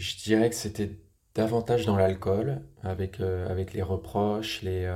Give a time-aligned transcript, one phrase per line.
[0.00, 0.92] Je dirais que c'était
[1.34, 4.90] davantage dans l'alcool, avec, avec les reproches les,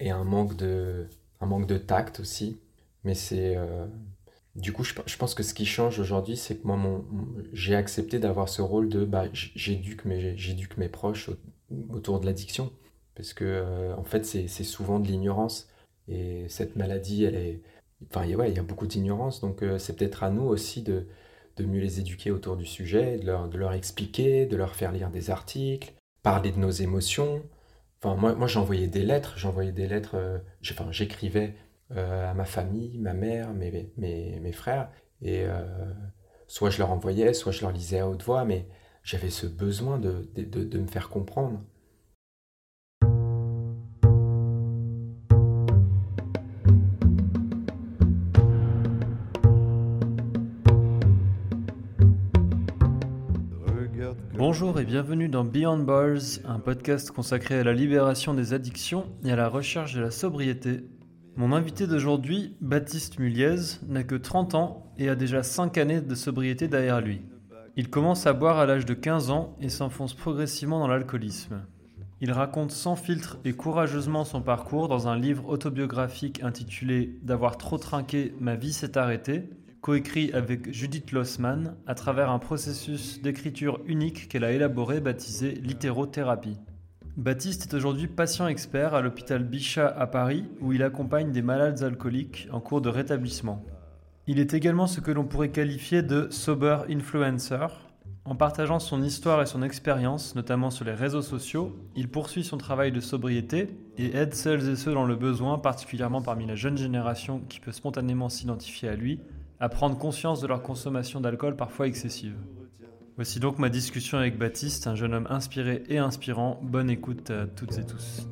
[0.00, 1.06] et un manque, de,
[1.42, 2.58] un manque de tact aussi.
[3.04, 3.58] Mais c'est.
[4.54, 7.04] du coup, je, je, pense que ce qui change aujourd'hui, c'est que moi, mon,
[7.52, 11.28] j'ai accepté d'avoir ce rôle de bah, j'éduque mes, j'éduque mes proches
[11.90, 12.72] autour de l'addiction.
[13.16, 15.68] Parce que, en fait, c'est, c'est souvent de l'ignorance.
[16.08, 17.60] Et cette maladie, elle est.
[18.08, 19.42] Enfin, ouais, il y a beaucoup d'ignorance.
[19.42, 21.06] Donc, c'est peut-être à nous aussi de,
[21.56, 24.92] de mieux les éduquer autour du sujet, de leur, de leur expliquer, de leur faire
[24.92, 27.42] lire des articles, parler de nos émotions.
[28.02, 31.54] Enfin, moi, moi j'envoyais des lettres, j'envoyais des lettres, euh, j'écrivais
[31.96, 34.90] euh, à ma famille, ma mère, mes, mes, mes frères,
[35.22, 35.64] et euh,
[36.46, 38.66] soit je leur envoyais, soit je leur lisais à haute voix, mais
[39.02, 41.62] j'avais ce besoin de, de, de me faire comprendre.
[54.38, 59.32] Bonjour et bienvenue dans Beyond Bars, un podcast consacré à la libération des addictions et
[59.32, 60.84] à la recherche de la sobriété.
[61.36, 66.14] Mon invité d'aujourd'hui, Baptiste Muliez, n'a que 30 ans et a déjà 5 années de
[66.14, 67.22] sobriété derrière lui.
[67.76, 71.62] Il commence à boire à l'âge de 15 ans et s'enfonce progressivement dans l'alcoolisme.
[72.20, 77.78] Il raconte sans filtre et courageusement son parcours dans un livre autobiographique intitulé D'avoir trop
[77.78, 79.48] trinqué, ma vie s'est arrêtée,
[79.80, 86.58] coécrit avec Judith Lossman à travers un processus d'écriture unique qu'elle a élaboré baptisé littérothérapie.
[87.16, 91.82] Baptiste est aujourd'hui patient expert à l'hôpital Bichat à Paris où il accompagne des malades
[91.82, 93.64] alcooliques en cours de rétablissement.
[94.26, 97.68] Il est également ce que l'on pourrait qualifier de sober influencer.
[98.24, 102.58] En partageant son histoire et son expérience, notamment sur les réseaux sociaux, il poursuit son
[102.58, 106.76] travail de sobriété et aide celles et ceux dans le besoin, particulièrement parmi la jeune
[106.76, 109.20] génération qui peut spontanément s'identifier à lui,
[109.60, 112.36] à prendre conscience de leur consommation d'alcool parfois excessive.
[113.16, 116.60] Voici donc ma discussion avec Baptiste, un jeune homme inspiré et inspirant.
[116.62, 118.28] Bonne écoute à toutes et tous.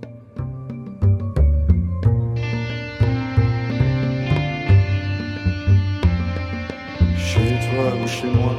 [7.17, 8.55] Chez toi ou chez moi,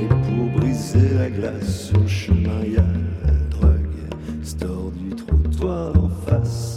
[0.00, 2.84] et pour briser la glace sur le chemin, y a
[3.26, 6.75] la drogue, store du trottoir en face.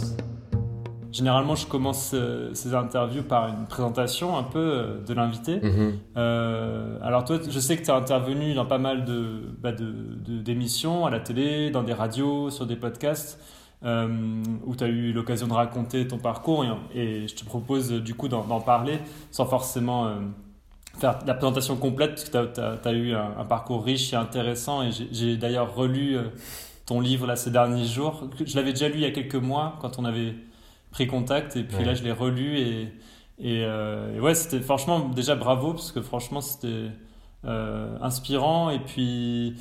[1.20, 5.60] Généralement, je commence euh, ces interviews par une présentation un peu euh, de l'invité.
[5.60, 5.98] Mhm.
[6.16, 11.04] Euh, alors toi, je sais que tu as intervenu dans pas mal de, bah d'émissions
[11.04, 13.38] à la télé, dans des radios, sur des podcasts,
[13.84, 16.64] où tu as eu l'occasion de raconter ton parcours.
[16.94, 18.98] Et, je te propose du coup d'en parler
[19.30, 20.10] sans forcément
[20.98, 24.82] faire la présentation complète, parce que tu as, eu un, un, parcours riche et intéressant.
[24.82, 26.16] Et j'ai d'ailleurs relu
[26.86, 28.24] ton livre là, ces derniers jours.
[28.42, 30.34] Je l'avais déjà lu il y a quelques mois, quand on avait
[30.90, 32.92] pris contact et puis là je l'ai relu et,
[33.44, 36.90] euh, et, ouais c'était franchement déjà bravo parce que franchement c'était
[37.44, 39.54] euh, inspirant et puis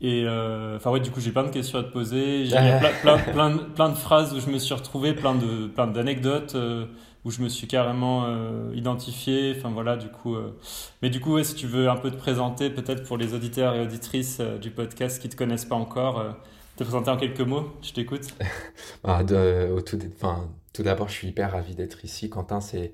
[0.00, 2.90] et euh, enfin ouais du coup j'ai plein de questions à te poser j'ai plein,
[3.02, 6.56] plein, plein, plein, de phrases où je me suis retrouvé plein de plein d'anecdotes
[7.24, 8.26] où je me suis carrément
[8.72, 10.36] identifié enfin voilà du coup
[11.02, 13.74] mais du coup ouais, si tu veux un peu te présenter peut-être pour les auditeurs
[13.74, 16.34] et auditrices du podcast qui te connaissent pas encore
[16.80, 18.22] te présenter en quelques mots je t'écoute
[19.04, 19.80] ah, au
[20.72, 22.30] tout d'abord, je suis hyper ravi d'être ici.
[22.30, 22.92] Quentin, c'est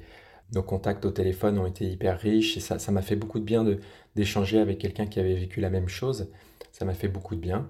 [0.55, 3.45] nos contacts au téléphone ont été hyper riches et ça, ça m'a fait beaucoup de
[3.45, 3.79] bien de,
[4.15, 6.31] d'échanger avec quelqu'un qui avait vécu la même chose.
[6.73, 7.69] Ça m'a fait beaucoup de bien.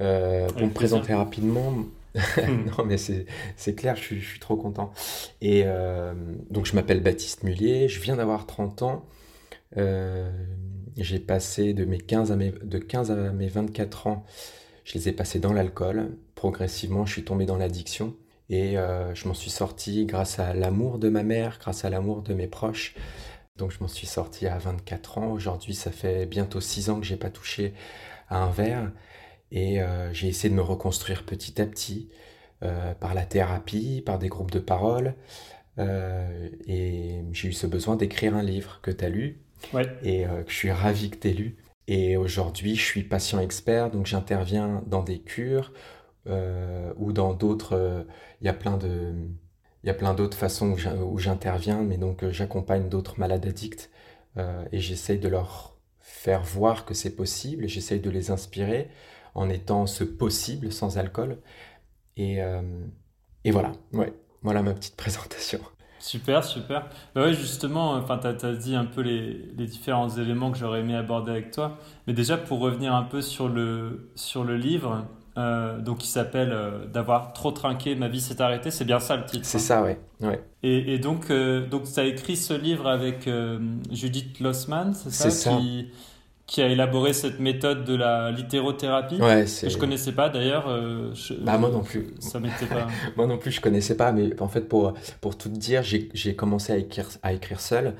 [0.00, 1.72] Euh, pour me présenter rapidement,
[2.38, 4.92] non mais c'est, c'est clair, je suis, je suis, trop content.
[5.40, 6.14] Et euh,
[6.50, 9.06] donc je m'appelle Baptiste Mullier, je viens d'avoir 30 ans.
[9.78, 10.30] Euh,
[10.96, 14.24] j'ai passé de mes 15 à mes, de 15 à mes 24 ans,
[14.84, 16.16] je les ai passés dans l'alcool.
[16.34, 18.14] Progressivement, je suis tombé dans l'addiction.
[18.50, 22.22] Et euh, je m'en suis sorti grâce à l'amour de ma mère, grâce à l'amour
[22.22, 22.94] de mes proches.
[23.56, 25.32] Donc je m'en suis sorti à 24 ans.
[25.32, 27.72] Aujourd'hui, ça fait bientôt 6 ans que j'ai pas touché
[28.28, 28.92] à un verre.
[29.50, 32.10] Et euh, j'ai essayé de me reconstruire petit à petit
[32.62, 35.14] euh, par la thérapie, par des groupes de parole.
[35.78, 39.40] et j'ai eu ce besoin d'écrire un livre que tu as lu
[40.02, 41.56] et que je suis ravi que tu aies lu.
[41.86, 45.72] Et aujourd'hui, je suis patient expert, donc j'interviens dans des cures
[46.26, 48.04] euh, ou dans d'autres, euh,
[48.40, 48.78] il y a plein
[49.82, 53.90] y a plein d'autres façons où j'interviens, mais donc euh, j'accompagne d'autres malades addicts
[54.72, 58.90] et j'essaye de leur faire voir que c'est possible j'essaye de les inspirer
[59.36, 61.38] en étant ce possible sans alcool.
[62.16, 62.38] Et,
[63.44, 65.60] et voilà, ouais, voilà ma petite présentation.
[66.04, 66.84] Super, super.
[67.14, 70.80] Bah ouais, justement, enfin, tu as, dit un peu les, les différents éléments que j'aurais
[70.80, 71.78] aimé aborder avec toi.
[72.06, 75.06] Mais déjà, pour revenir un peu sur le, sur le livre,
[75.38, 78.70] euh, donc qui s'appelle euh, D'avoir trop trinqué, ma vie s'est arrêtée.
[78.70, 79.46] C'est bien ça le titre.
[79.46, 79.60] C'est hein.
[79.60, 79.98] ça, ouais.
[80.20, 80.44] ouais.
[80.62, 83.26] Et, et donc, euh, donc tu as écrit ce livre avec
[83.90, 85.88] Judith Lossman, c'est ça, qui,
[86.46, 89.20] qui a élaboré cette méthode de la littérothérapie.
[89.20, 90.68] Ouais, que je connaissais pas d'ailleurs.
[90.68, 92.08] Euh, bah moi non plus.
[92.18, 92.86] Ça m'était pas.
[93.16, 96.72] moi non plus, je connaissais pas, mais en fait pour pour tout dire, j'ai commencé
[96.72, 97.94] à écrire à écrire seul.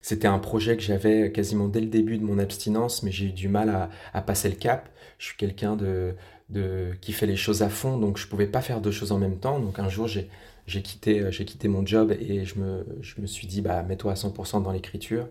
[0.00, 3.32] C'était un projet que j'avais quasiment dès le début de mon abstinence, mais j'ai eu
[3.32, 4.88] du mal à, à, passer le cap.
[5.18, 6.14] Je suis quelqu'un de,
[6.48, 9.18] de qui fait les choses à fond, donc je pouvais pas faire deux choses en
[9.18, 9.58] même temps.
[9.60, 10.28] Donc un jour, j'ai
[10.66, 14.12] j'ai quitté j'ai quitté mon job et je me je me suis dit bah mets-toi
[14.12, 15.28] à 100% dans l'écriture.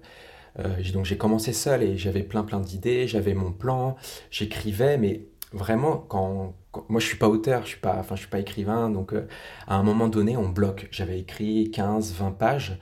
[0.60, 3.96] Euh, donc j'ai commencé seul et j'avais plein plein d'idées, j'avais mon plan,
[4.32, 6.56] j'écrivais, mais vraiment quand,
[6.88, 9.28] moi je suis pas auteur, je suis pas, enfin je suis pas écrivain, donc euh,
[9.68, 10.88] à un moment donné on bloque.
[10.92, 12.80] J'avais écrit 15, 20 pages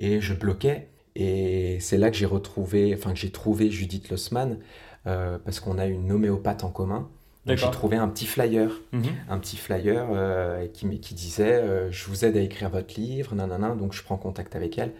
[0.00, 0.88] et je bloquais.
[1.16, 4.58] Et c'est là que j'ai retrouvé, enfin que j'ai trouvé Judith Lossman
[5.06, 7.08] euh, parce qu'on a une homéopathe en commun.
[7.46, 9.04] Donc j'ai trouvé un petit flyer, mhm.
[9.28, 10.06] un petit flyer
[10.72, 13.74] qui, qui disait je vous aide à écrire votre livre, nanana.
[13.74, 14.92] Donc je prends contact avec elle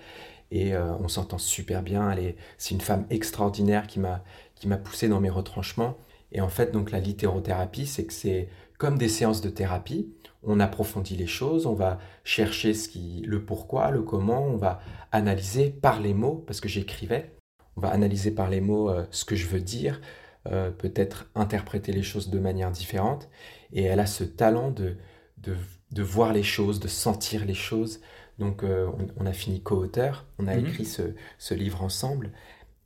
[0.54, 2.08] et euh, on s'entend super bien.
[2.12, 5.98] Elle c'est une femme extraordinaire qui m'a poussé dans mes retranchements.
[6.30, 8.48] Et en fait, donc la littérothérapie, c'est que c'est
[8.78, 10.14] comme des séances de thérapie.
[10.44, 14.80] On approfondit les choses, on va chercher ce qui, le pourquoi, le comment, on va
[15.10, 17.34] analyser par les mots, parce que j'écrivais,
[17.76, 20.00] on va analyser par les mots euh, ce que je veux dire,
[20.46, 23.28] euh, peut-être interpréter les choses de manière différente.
[23.72, 28.00] Et elle a ce talent de voir les choses, de sentir les choses,
[28.38, 28.88] donc euh,
[29.18, 30.66] on, a fini co-auteur, on a mhm.
[30.66, 32.32] écrit ce, livre ensemble.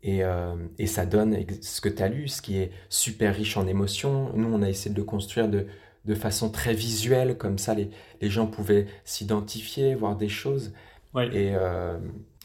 [0.06, 3.66] Euh, et, ça donne ce que tu as lu, ce qui est super riche en
[3.66, 4.30] émotions.
[4.34, 5.66] Nous, on a essayé de le construire de,
[6.14, 7.90] façon très visuelle, comme ça les,
[8.30, 10.72] gens pouvaient s'identifier, voir des choses.
[11.16, 11.98] Et, euh,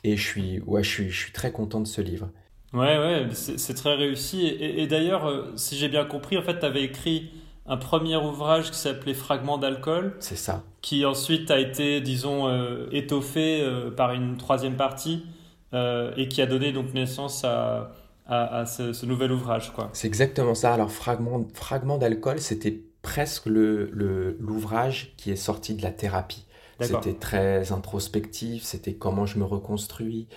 [0.04, 2.30] et je, suis, ouais, je, suis, je suis très content de ce livre.
[2.74, 4.48] Ouais, ouais, c'est très réussi.
[4.48, 7.32] Et, d'ailleurs, si j'ai bien compris, en fait, tu avais écrit
[7.66, 10.16] un premier ouvrage qui s'appelait Fragments d'alcool.
[10.20, 10.64] C'est ça.
[10.82, 15.26] Qui ensuite a été, disons, euh, étoffé euh, par une troisième partie
[15.74, 17.94] euh, et qui a donné donc naissance à,
[18.28, 19.72] à, ce, nouvel ouvrage.
[19.74, 19.90] quoi.
[19.94, 20.74] C'est exactement ça.
[20.74, 26.46] Alors, Fragments fragment d'alcool, c'était presque l'ouvrage le, qui est sorti de la thérapie.
[26.80, 30.28] C'était très introspectif, c'était comment je me reconstruis,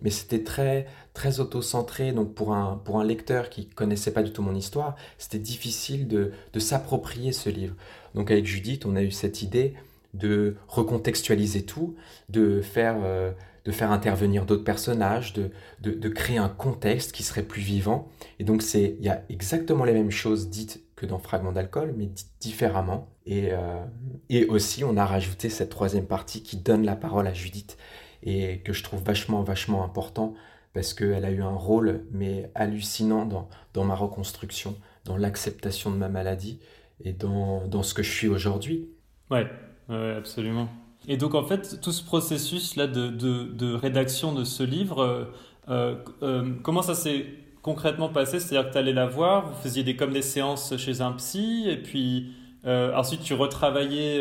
[0.00, 2.12] mais c'était très très auto-centré.
[2.12, 6.08] Donc pour un, pour un lecteur qui connaissait pas du tout mon histoire, c'était difficile
[6.08, 7.74] de, de s'approprier ce livre.
[8.14, 9.74] Donc avec Judith, on a eu cette idée
[10.14, 11.96] de recontextualiser tout,
[12.28, 13.32] de faire, euh,
[13.64, 15.50] de faire intervenir d'autres personnages, de,
[15.80, 18.08] de, créer un contexte qui serait plus vivant.
[18.38, 21.94] Et donc c'est il y a exactement les mêmes choses dites que dans Fragments d'alcool,
[21.96, 23.08] mais dites différemment.
[23.24, 23.84] Et, euh,
[24.28, 27.78] et aussi, on a rajouté cette troisième partie qui donne la parole à Judith
[28.22, 30.34] et que je trouve vachement, vachement important
[30.74, 35.96] parce qu'elle a eu un rôle, mais hallucinant dans, dans ma reconstruction, dans l'acceptation de
[35.96, 36.60] ma maladie
[37.04, 38.88] et dans, dans ce que je suis aujourd'hui.
[39.30, 39.46] Ouais,
[39.88, 40.68] ouais, absolument.
[41.08, 45.24] Et donc, en fait, tout ce processus-là de, de, de, rédaction de ce livre, euh,
[45.68, 47.26] euh, euh, comment ça s'est
[47.60, 48.38] concrètement passé?
[48.38, 51.66] C'est-à-dire que tu allais la voir, vous faisiez des, comme des séances chez un psy,
[51.68, 52.32] et puis
[52.64, 54.20] ensuite tu retravaillais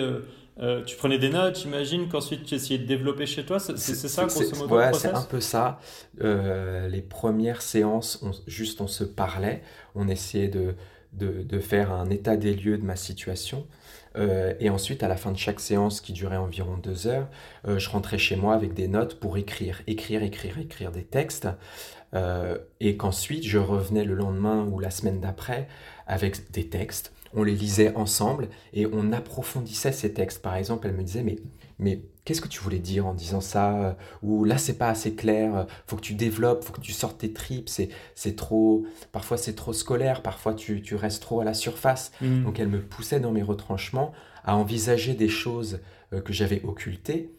[0.62, 3.60] euh, tu prenais des notes, j'imagine qu'ensuite tu essayais de développer chez toi.
[3.60, 5.80] C'est ça, grosso modo Ouais, c'est un peu ça.
[6.22, 9.64] Euh, les premières séances, on, juste on se parlait,
[9.96, 10.76] on essayait de,
[11.14, 13.66] de, de, faire un état des lieux de ma situation.
[14.18, 17.28] Euh, et ensuite, à la fin de chaque séance, qui durait environ deux heures,
[17.66, 21.48] je rentrais chez moi avec des notes pour écrire, écrire, écrire, écrire des textes.
[22.80, 25.68] et qu'ensuite, je revenais le lendemain ou la semaine d'après
[26.06, 30.42] avec des textes on les lisait ensemble et on approfondissait ces textes.
[30.42, 31.38] Par exemple, elle me disait, mais,
[31.80, 33.98] mais qu'est-ce que tu voulais dire en disant ça?
[34.24, 37.34] Ou là, c'est pas assez clair, faut que tu développes, faut que tu sortes tes
[37.34, 42.12] tripes, c'est, trop, parfois c'est trop scolaire, parfois tu, restes trop à la surface.
[42.22, 42.44] Mm.
[42.44, 44.12] Donc elle me poussait dans mes retranchements
[44.44, 45.80] à envisager des choses
[46.14, 47.32] euh, que j'avais occultées.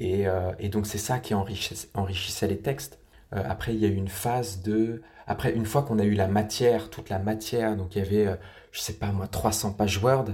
[0.00, 2.98] Euh, et, donc c'est ça qui enrichissait, enrichissait les textes.
[3.34, 5.02] Euh, après, il y a eu une phase de...
[5.26, 8.36] Après, une fois qu'on a eu la matière, toute la matière, donc il y avait
[8.72, 10.26] je sais pas moi, 300 pages Word,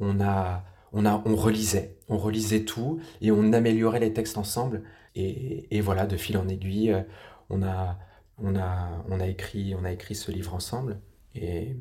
[0.00, 4.82] on a, on a, on relisait, on relisait tout et on améliorait les textes ensemble.
[5.14, 7.00] Et, voilà, de fil en aiguille, euh,
[7.48, 7.98] on a,
[8.36, 11.00] on a, on a écrit, on a écrit ce livre ensemble.
[11.34, 11.76] Et,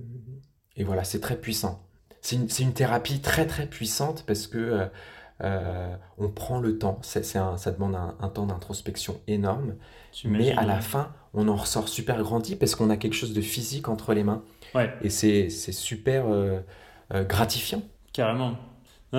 [0.78, 1.86] et voilà, c'est très puissant.
[2.22, 4.86] C'est une, une, thérapie très très puissante parce que euh,
[5.44, 7.00] euh, on prend le temps.
[7.36, 9.76] Un, ça demande un, temps d'introspection énorme.
[10.24, 13.42] Mais à la fin, on en ressort super grandi parce qu'on a quelque chose de
[13.42, 14.44] physique entre les mains.
[15.02, 16.60] Et c'est super euh,
[17.14, 17.82] euh, gratifiant.
[18.14, 18.58] Carrément.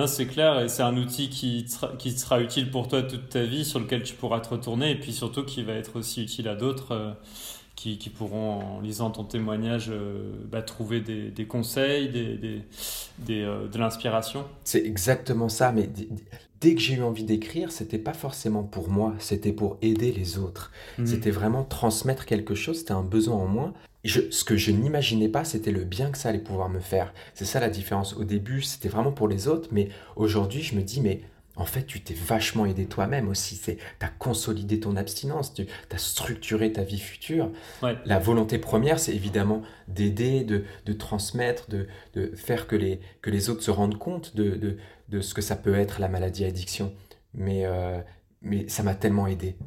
[0.05, 1.65] C'est clair, et c'est un outil qui,
[1.97, 4.95] qui sera utile pour toi toute ta vie, sur lequel tu pourras te retourner, et
[4.99, 7.17] puis surtout qui va être aussi utile à d'autres.
[7.77, 9.89] Qui, qui, pourront, en lisant ton témoignage,
[10.51, 12.61] bah, trouver des, des, conseils, des, des,
[13.19, 14.43] des de l'inspiration.
[14.65, 15.89] C'est exactement ça, mais
[16.61, 20.37] dès que j'ai eu envie d'écrire, c'était pas forcément pour moi, c'était pour aider les
[20.37, 20.71] autres.
[20.97, 21.05] Mmh.
[21.05, 23.73] C'était vraiment transmettre quelque chose, c'était un besoin en moi.
[24.05, 27.13] ce que je n'imaginais pas, c'était le bien que ça allait pouvoir me faire.
[27.33, 28.15] C'est ça la différence.
[28.15, 31.21] Au début, c'était vraiment pour les autres, mais aujourd'hui, je me dis, mais
[31.57, 33.59] en fait, tu t'es vachement aidé toi-même aussi.
[33.59, 37.51] Tu as consolidé ton abstinence, tu as structuré ta vie future.
[38.05, 43.31] La volonté première, c'est évidemment d'aider, de, de, transmettre, de, de, faire que les, que
[43.31, 44.77] les autres se rendent compte de,
[45.09, 46.93] de, ce que ça peut être la maladie addiction.
[47.33, 47.99] Mais, euh,
[48.41, 49.57] mais ça m'a tellement aidé.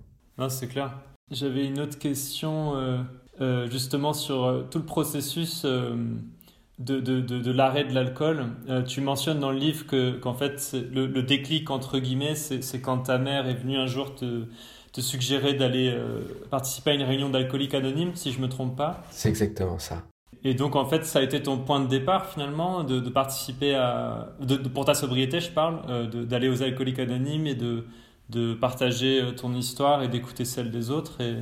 [0.49, 0.97] c'est clair.
[1.31, 3.03] J'avais une autre question euh,
[3.41, 5.67] euh, justement sur tout le processus
[6.81, 8.47] de, de, de, l'arrêt de l'alcool.
[8.69, 12.63] Euh, tu mentionnes dans le livre que, qu'en fait, le, le, déclic, entre guillemets, c'est,
[12.63, 14.45] c'est quand ta mère est venue un jour te,
[14.93, 18.77] te suggérer d'aller euh, participer à une réunion d'alcooliques anonymes, si je ne me trompe
[18.77, 19.03] pas.
[19.11, 20.03] C'est exactement ça.
[20.43, 23.75] Et donc, en fait, ça a été ton point de départ, finalement, de, de participer
[23.75, 24.31] à.
[24.41, 27.85] De, pour ta sobriété, je parle, euh, d'aller aux alcooliques anonymes et de,
[28.31, 31.21] de partager ton histoire et d'écouter celle des autres.
[31.21, 31.35] Et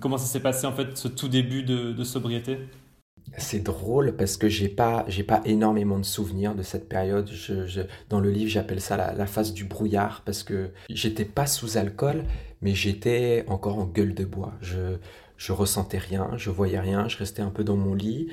[0.00, 2.60] comment ça s'est passé, en fait, ce tout début de, de sobriété?
[3.36, 7.30] C'est drôle parce que j'ai pas j'ai pas énormément de souvenirs de cette période.
[7.30, 11.76] Je, dans le livre, j'appelle ça la, phase du brouillard parce que j'étais pas sous
[11.76, 12.24] alcool,
[12.62, 14.54] mais j'étais encore en gueule de bois.
[14.60, 14.96] Je
[15.36, 18.28] je ressentais rien, je voyais rien, je restais un peu dans mon lit.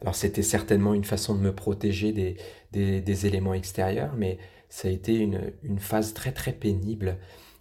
[0.00, 2.36] Alors c'était certainement une façon de me protéger des,
[2.72, 4.38] des, des éléments extérieurs, mais
[4.68, 7.18] ça a été une, une phase très très pénible.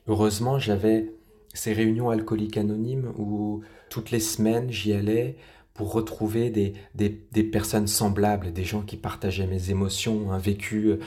[0.08, 1.12] Heureusement, j'avais
[1.54, 5.38] ces réunions alcooliques anonymes où toutes les semaines j'y allais
[5.76, 10.98] pour retrouver des, des, personnes semblables, des gens qui partageaient mes émotions, un vécu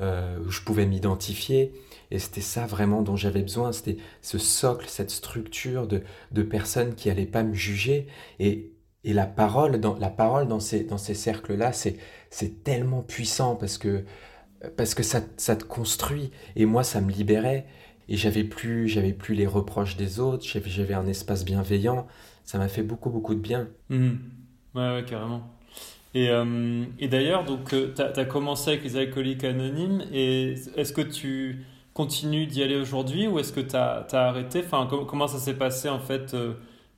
[0.00, 1.72] euh, où je pouvais m'identifier.
[2.10, 6.02] Et c'était ça vraiment dont j'avais besoin, c'était ce socle, cette structure de,
[6.32, 8.08] de personnes qui n'allaient pas me juger.
[8.40, 8.72] Et,
[9.04, 11.96] et la parole dans, la parole dans ces, dans ces cercles-là, c'est,
[12.28, 14.04] c'est tellement puissant parce que,
[14.76, 16.32] parce que ça, ça te construit.
[16.56, 17.66] Et moi, ça me libérait.
[18.08, 22.06] Et j'avais plus, j'avais plus les reproches des autres, j'avais un espace bienveillant
[22.46, 23.68] ça m'a fait beaucoup, beaucoup de bien.
[23.90, 24.18] Mhm.
[24.74, 25.42] Ouais, ouais, carrément.
[26.14, 30.92] Et, euh, et d'ailleurs, donc, euh, tu as, commencé avec les alcooliques anonymes, et est-ce
[30.92, 34.62] que tu continues d'y aller aujourd'hui ou est-ce que tu as, arrêté?
[34.64, 36.34] Enfin, Comment ça s'est passé en fait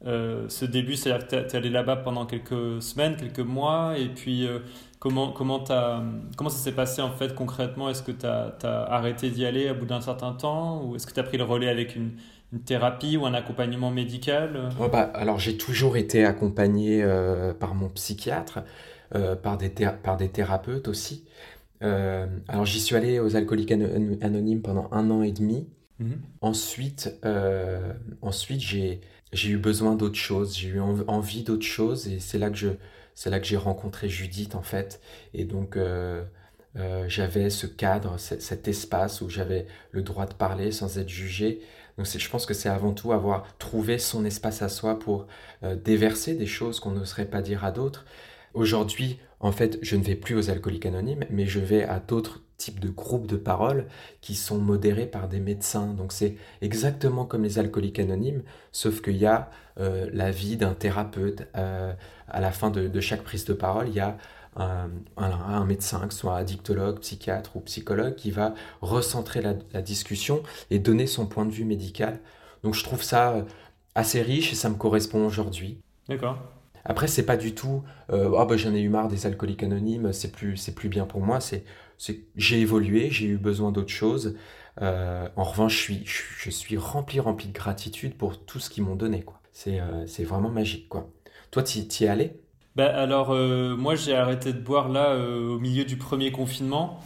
[0.07, 0.95] euh, ce début?
[0.95, 4.47] C'est-à-dire que tu es, allé là-bas pendant quelques semaines, quelques mois, et puis
[4.99, 6.03] comment, comment, as,
[6.37, 7.89] comment ça s'est passé en fait concrètement?
[7.89, 11.07] Est-ce que tu as, as, arrêté d'y aller au bout d'un certain temps ou est-ce
[11.07, 12.13] que tu as pris le relais avec une
[12.53, 17.89] une thérapie ou un accompagnement médical bah, Alors j'ai toujours été accompagné euh, par mon
[17.91, 18.61] psychiatre,
[19.15, 19.71] euh, par, des
[20.03, 21.25] par des thérapeutes aussi.
[21.83, 25.69] Euh, alors j'y suis allé aux alcooliques anonymes pendant un an et demi.
[25.99, 26.21] Mhm.
[26.41, 27.19] Ensuite,
[28.23, 29.01] ensuite j'ai,
[29.33, 32.69] j'ai eu besoin d'autre chose, j'ai eu envie d'autre chose et c'est là que je,
[33.15, 35.03] c'est là que j'ai rencontré Judith en fait.
[35.35, 35.77] Et donc
[37.09, 41.61] j'avais ce cadre, cet espace où j'avais le droit de parler sans être jugé.
[42.05, 45.27] Je pense que c'est avant tout avoir trouvé son espace à soi pour
[45.63, 48.05] euh, déverser des choses qu'on n'oserait pas dire à d'autres.
[48.55, 52.41] Aujourd'hui, en fait, je ne vais plus aux alcooliques anonymes, mais je vais à d'autres
[52.57, 53.87] types de groupes de parole
[54.21, 55.95] qui sont modérés par des médecins.
[55.95, 60.75] Donc c'est exactement comme les alcooliques anonymes, sauf qu'il y a euh, la vie d'un
[60.75, 61.47] thérapeute.
[61.57, 61.93] Euh,
[62.31, 64.19] à la fin de, chaque prise de parole, il y a
[64.57, 70.43] un, un, médecin, que ce soit addictologue, psychiatre ou psychologue, qui va recentrer la, discussion
[70.71, 72.21] et donner son point de vue médical.
[72.63, 73.43] Donc je trouve ça euh,
[73.95, 75.81] assez riche et ça me correspond aujourd'hui.
[76.09, 76.39] D'accord.
[76.85, 80.13] Après, c'est pas du tout euh, oh, bah, j'en ai eu marre des alcooliques anonymes,
[80.13, 81.41] c'est plus, c'est plus bien pour moi.
[81.41, 81.65] C'est,
[82.37, 84.37] j'ai évolué, j'ai eu besoin d'autre chose.
[84.81, 88.85] Euh, en revanche, je suis, je, suis rempli, rempli de gratitude pour tout ce qu'ils
[88.85, 89.23] m'ont donné.
[89.23, 89.41] Quoi.
[89.53, 90.89] C'est, c'est vraiment magique.
[90.89, 91.11] Quoi.
[91.51, 92.41] Toi, tu y es allé?
[92.79, 97.01] Bah, alors, euh, moi, j'ai arrêté de boire là euh, au milieu du premier confinement.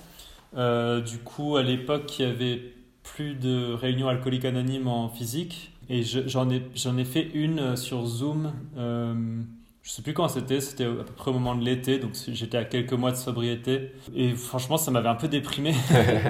[0.55, 2.61] Euh, du coup, à l'époque, il y avait
[3.03, 5.73] plus de réunions alcooliques anonymes en physique.
[5.89, 8.53] Et j'en ai, j'en ai fait une sur Zoom.
[8.77, 12.59] je sais plus quand c'était, c'était à peu près au moment de l'été, donc j'étais
[12.59, 13.93] à quelques mois de sobriété.
[14.15, 15.75] Et franchement, ça m'avait un peu déprimé.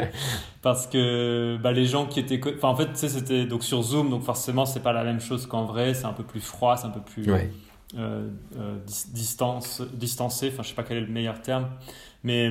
[0.63, 2.41] parce que bah, les gens qui étaient.
[2.57, 5.21] Enfin, en fait, tu sais, c'était donc sur Zoom, donc forcément, c'est pas la même
[5.21, 7.25] chose qu'en vrai, c'est un peu plus froid, c'est un peu plus.
[7.97, 8.29] Euh,
[9.13, 11.69] distance, distancé, enfin je sais pas quel est le meilleur terme,
[12.25, 12.51] mais,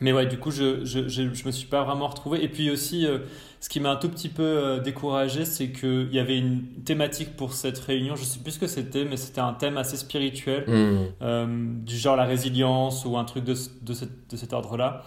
[0.00, 2.44] mais ouais, du coup je, je, je, me suis pas vraiment retrouvé.
[2.44, 3.20] Et puis aussi, euh,
[3.60, 7.54] ce qui m'a un tout petit peu découragé, c'est qu'il y avait une thématique pour
[7.54, 11.84] cette réunion, je sais plus ce que c'était, mais c'était un thème assez spirituel, mmh.
[11.84, 13.94] du genre la résilience ou un truc de, de,
[14.30, 15.02] de cet ordre-là.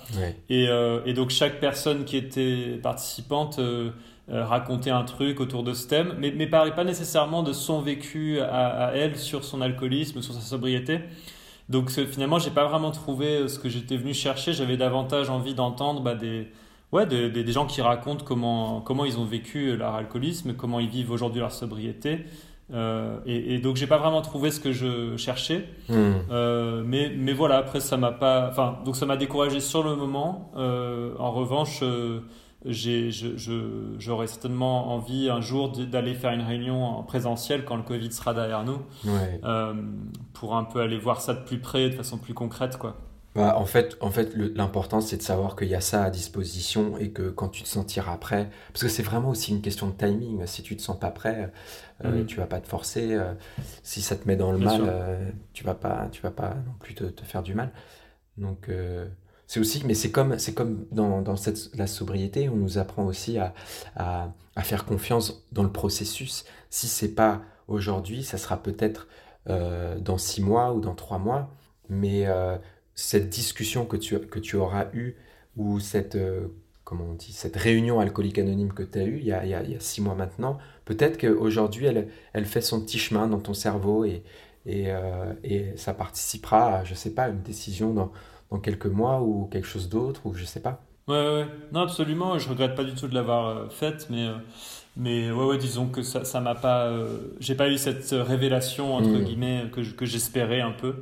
[0.50, 0.68] Et,
[1.06, 3.60] et, donc chaque personne qui était participante
[4.32, 8.40] raconter un truc autour de ce thème, mais, mais parlait pas nécessairement de son vécu
[8.40, 11.02] à, elle sur son alcoolisme, sur sa sobriété.
[11.70, 14.54] Donc finalement, j'ai pas vraiment trouvé ce que j'étais venu chercher.
[14.54, 16.48] J'avais davantage envie d'entendre bah, des,
[16.92, 20.90] ouais, des, des, gens qui racontent comment, comment ils ont vécu leur alcoolisme, comment ils
[20.90, 22.26] vivent aujourd'hui leur sobriété.
[22.74, 26.14] Euh, et, et, donc j'ai pas vraiment trouvé ce que je cherchais, hmm.
[26.32, 29.96] euh, mais, mais voilà après ça m'a pas, enfin donc ça m'a découragé sur le
[29.96, 30.52] moment.
[30.56, 31.84] Euh, en revanche,
[32.66, 38.34] j'aurais certainement envie un jour d'aller faire une réunion en présentiel quand le Covid sera
[38.34, 39.42] derrière nous, ouais.
[39.44, 39.74] Euh,
[40.34, 42.98] pour un peu aller voir ça de plus près, de façon plus concrète quoi.
[43.34, 46.98] Bah, en fait, en fait l'important, c'est de savoir qu'il y a ça à disposition
[46.98, 49.94] et que quand tu te sentiras prêt, parce que c'est vraiment aussi une question de
[49.94, 50.46] timing.
[50.48, 51.52] Si tu te sens pas prêt,
[52.04, 52.26] euh, mhm.
[52.26, 53.14] tu vas pas te forcer.
[53.14, 53.34] Euh,
[53.84, 56.74] si ça te met dans le mal, euh, tu vas pas, tu vas pas non
[56.80, 57.72] plus te, te faire du mal.
[58.38, 58.70] Donc
[59.52, 63.06] c'est aussi, mais c'est comme, c'est comme dans, dans cette, la sobriété, on nous apprend
[63.06, 63.54] aussi à,
[63.98, 64.32] à,
[64.64, 66.46] faire confiance dans le processus.
[66.70, 69.10] Si c'est pas aujourd'hui, ça sera peut-être
[69.48, 71.50] dans six mois ou dans trois mois,
[71.90, 72.28] mais
[72.96, 75.18] cette discussion que tu, que tu auras eue
[75.58, 76.48] ou cette, euh,
[76.86, 79.54] comment on dit, cette réunion alcoolique anonyme que tu as eue il y a, y
[79.54, 84.06] a, six mois maintenant, peut-être qu'aujourd'hui, elle, elle fait son petit chemin dans ton cerveau
[84.06, 84.24] et,
[84.66, 88.14] et, euh, et ça participera à, je sais pas, une décision dans,
[88.52, 90.82] dans quelques mois ou quelque chose d'autre ou je sais pas.
[91.08, 92.38] Ouais, ouais, non, absolument.
[92.38, 94.30] Je regrette pas du tout de l'avoir euh, faite, mais
[94.98, 98.94] mais ouais, ouais, disons que ça, ça m'a pas, euh, j'ai pas eu cette révélation
[98.96, 99.24] entre mm.
[99.24, 100.96] guillemets que, que j'espérais un peu,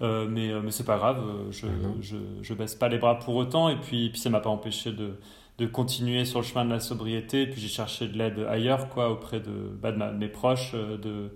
[0.00, 1.96] euh, mais euh, mais c'est pas grave, je, mm.
[2.00, 4.92] je, je baisse pas les bras pour autant et puis puis ça m'a pas empêché
[4.92, 5.12] de
[5.58, 7.42] de continuer sur le chemin de la sobriété.
[7.42, 10.72] Et puis j'ai cherché de l'aide ailleurs, quoi, auprès de, bah, de, mes proches.
[10.72, 11.30] De,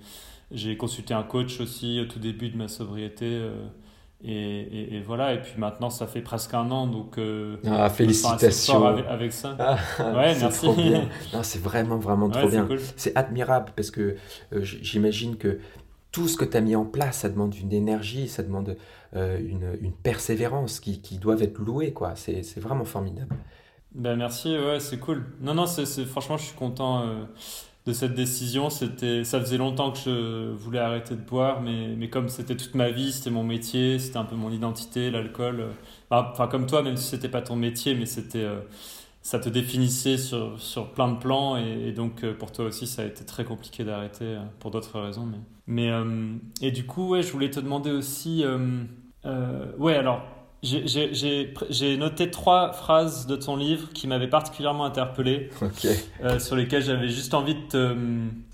[0.50, 3.40] j'ai consulté un coach aussi au tout début de ma sobriété.
[4.24, 8.84] Et, et, voilà, et puis maintenant ça fait presque un an, donc euh, ah, félicitations
[8.84, 9.56] avec, avec, ça.
[9.60, 9.78] Ah,
[10.12, 10.66] ouais, merci.
[11.42, 12.66] C'est vraiment, vraiment trop bien.
[12.96, 14.16] C'est admirable parce que
[14.52, 15.60] euh, j'imagine que
[16.10, 18.76] tout ce que tu as mis en place, ça demande une énergie, ça demande
[19.14, 21.92] euh, une, une, persévérance qui, qui doivent être louées.
[21.92, 22.14] quoi.
[22.16, 23.36] C'est vraiment formidable.
[23.94, 25.26] Ben merci, ouais, c'est cool.
[25.40, 27.04] Non, non, c'est franchement, je suis content
[27.88, 28.68] de cette décision.
[28.68, 32.74] C'était, ça faisait longtemps que je voulais arrêter de boire, mais, mais comme c'était toute
[32.74, 35.60] ma vie, c'était mon métier, c'était un peu mon identité, l'alcool.
[35.60, 35.70] Euh,
[36.10, 38.60] enfin, comme toi, même si c'était pas ton métier, mais c'était, euh,
[39.22, 43.02] ça te définissait sur, sur plein de plans, et, donc euh, pour toi aussi, ça
[43.02, 45.26] a été très compliqué d'arrêter pour d'autres raisons.
[45.26, 45.90] Mais, mais
[46.60, 48.44] et du coup, ouais, je voulais te demander aussi,
[49.24, 50.22] ouais, alors
[50.62, 55.50] j'ai noté trois phrases de ton livre qui m'avaient particulièrement interpellé,
[56.24, 57.96] euh, sur lesquelles j'avais juste envie de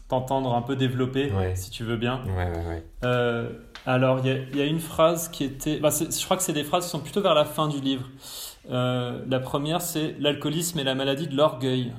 [0.08, 2.20] t'entendre un peu développer, si tu veux bien.
[2.26, 3.48] Ouais, ouais, euh,
[3.86, 5.78] alors, il y, y, a une phrase qui était...
[5.78, 8.08] Bah, je crois que c'est des phrases qui sont plutôt vers la fin du livre.
[8.70, 11.92] Euh, la première, c'est l'alcoolisme et la maladie de l'orgueil.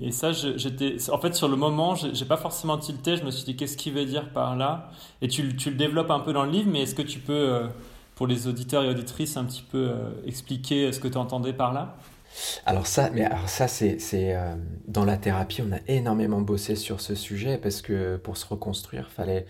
[0.00, 3.16] Et ça, j'étais, en fait, sur le moment, j'ai pas forcément tilté.
[3.16, 4.90] Je me suis dit, qu'est-ce qu'il veut dire par là?
[5.22, 7.68] Et tu, tu, le développes un peu dans le livre, mais est-ce que tu peux
[8.20, 11.72] pour les auditeurs et auditrices un petit peu euh, expliquer ce que tu entendais par
[11.72, 11.96] là?
[12.66, 14.56] Alors ça, mais alors ça c'est, euh,
[14.86, 19.10] dans la thérapie, on a énormément bossé sur ce sujet parce que pour se reconstruire,
[19.10, 19.46] fallait,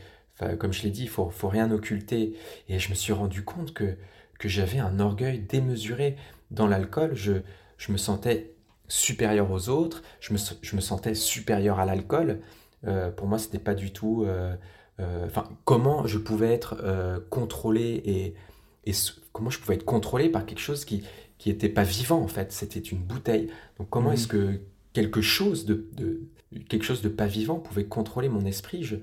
[0.60, 2.36] comme je l'ai dit, il faut, faut rien occulter.
[2.68, 3.96] Et je me suis rendu compte que,
[4.38, 6.14] que j'avais un orgueil démesuré
[6.52, 7.10] dans l'alcool.
[7.14, 7.32] Je,
[7.76, 8.52] je me sentais
[8.86, 12.38] supérieur aux autres, je me, je me sentais supérieur à l'alcool.
[12.86, 14.22] Euh, pour moi, c'était pas du tout.
[14.28, 14.54] Euh,
[15.00, 18.34] euh enfin, comment je pouvais être euh, contrôlé et
[18.84, 18.92] et
[19.32, 21.02] comment je pouvais être contrôlé par quelque chose qui
[21.38, 24.28] qui était pas vivant en fait c'était une bouteille donc comment est-ce mmh.
[24.28, 24.60] que
[24.92, 26.22] quelque chose de, de,
[26.68, 28.82] quelque chose de pas vivant pouvait contrôler mon esprit?
[28.82, 28.96] Je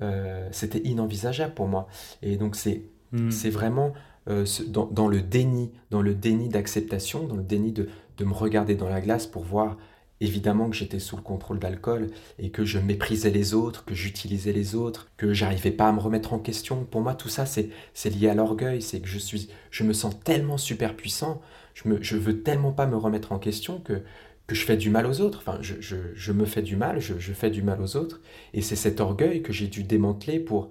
[0.00, 1.88] euh, c'était inenvisageable pour moi
[2.22, 3.30] et donc c'est mmh.
[3.30, 3.92] c'est vraiment
[4.28, 8.32] euh, dans, dans, le déni dans le déni d'acceptation dans le déni de, de me
[8.32, 9.76] regarder dans la glace pour voir
[10.22, 14.52] évidemment que j'étais sous le contrôle d'alcool et que je méprisais les autres, que j'utilisais
[14.52, 16.84] les autres, que j'arrivais pas à me remettre en question.
[16.84, 17.70] Pour moi, tout ça, c'est,
[18.04, 18.80] lié à l'orgueil.
[18.82, 21.42] C'est que je suis, je me sens tellement super puissant,
[21.74, 24.02] je me, je veux tellement pas me remettre en question que,
[24.46, 25.38] que je fais du mal aux autres.
[25.38, 28.20] Enfin, je, je, je me fais du mal, je, je, fais du mal aux autres.
[28.54, 30.70] Et c'est cet orgueil que j'ai dû démanteler pour,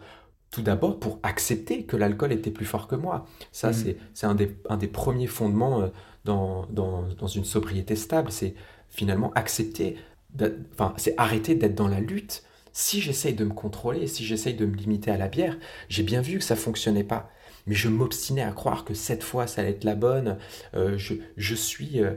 [0.50, 3.26] tout d'abord, pour accepter que l'alcool était plus fort que moi.
[3.52, 3.74] Ça, mmh.
[3.74, 5.88] c'est, c'est un des, un des premiers fondements euh,
[6.24, 8.32] dans, dans, dans une sobriété stable.
[8.32, 8.54] C'est
[8.92, 9.98] finalement accepter,
[10.74, 12.44] enfin, c'est arrêter d'être dans la lutte.
[12.74, 15.58] Si j'essaye de me contrôler, si j'essaye de me limiter à la bière,
[15.90, 17.32] j'ai bien vu que ça fonctionnait pas.
[17.68, 20.38] Mais je m'obstinais à croire que cette fois, ça allait être la bonne.
[20.74, 22.14] Euh, je, je, suis, euh,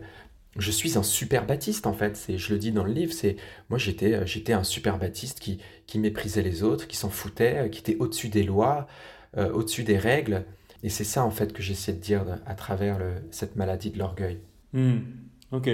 [0.57, 2.31] je suis un super baptiste, en fait.
[2.37, 3.37] Je le dis dans le livre, c'est
[3.69, 7.69] moi, j'étais, euh, j'étais un super baptiste qui, qui méprisait les autres, qui s'en foutait,
[7.71, 8.87] qui était au-dessus des lois,
[9.37, 10.45] au-dessus des règles.
[10.85, 13.01] Et c'est ça, en fait, que j'essaie de dire à travers
[13.33, 14.39] cette maladie de l'orgueil.
[14.73, 14.99] Mmh.
[15.51, 15.71] Ok.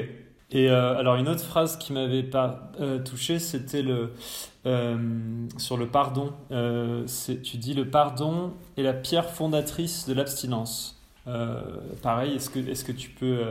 [0.52, 2.72] Et alors une autre phrase qui m'avait pas
[3.04, 4.12] touché, c'était le
[5.58, 6.32] sur le pardon.
[6.50, 11.00] tu dis le pardon est la pierre fondatrice de l'abstinence.
[12.02, 13.44] pareil, est-ce que, est-ce que tu peux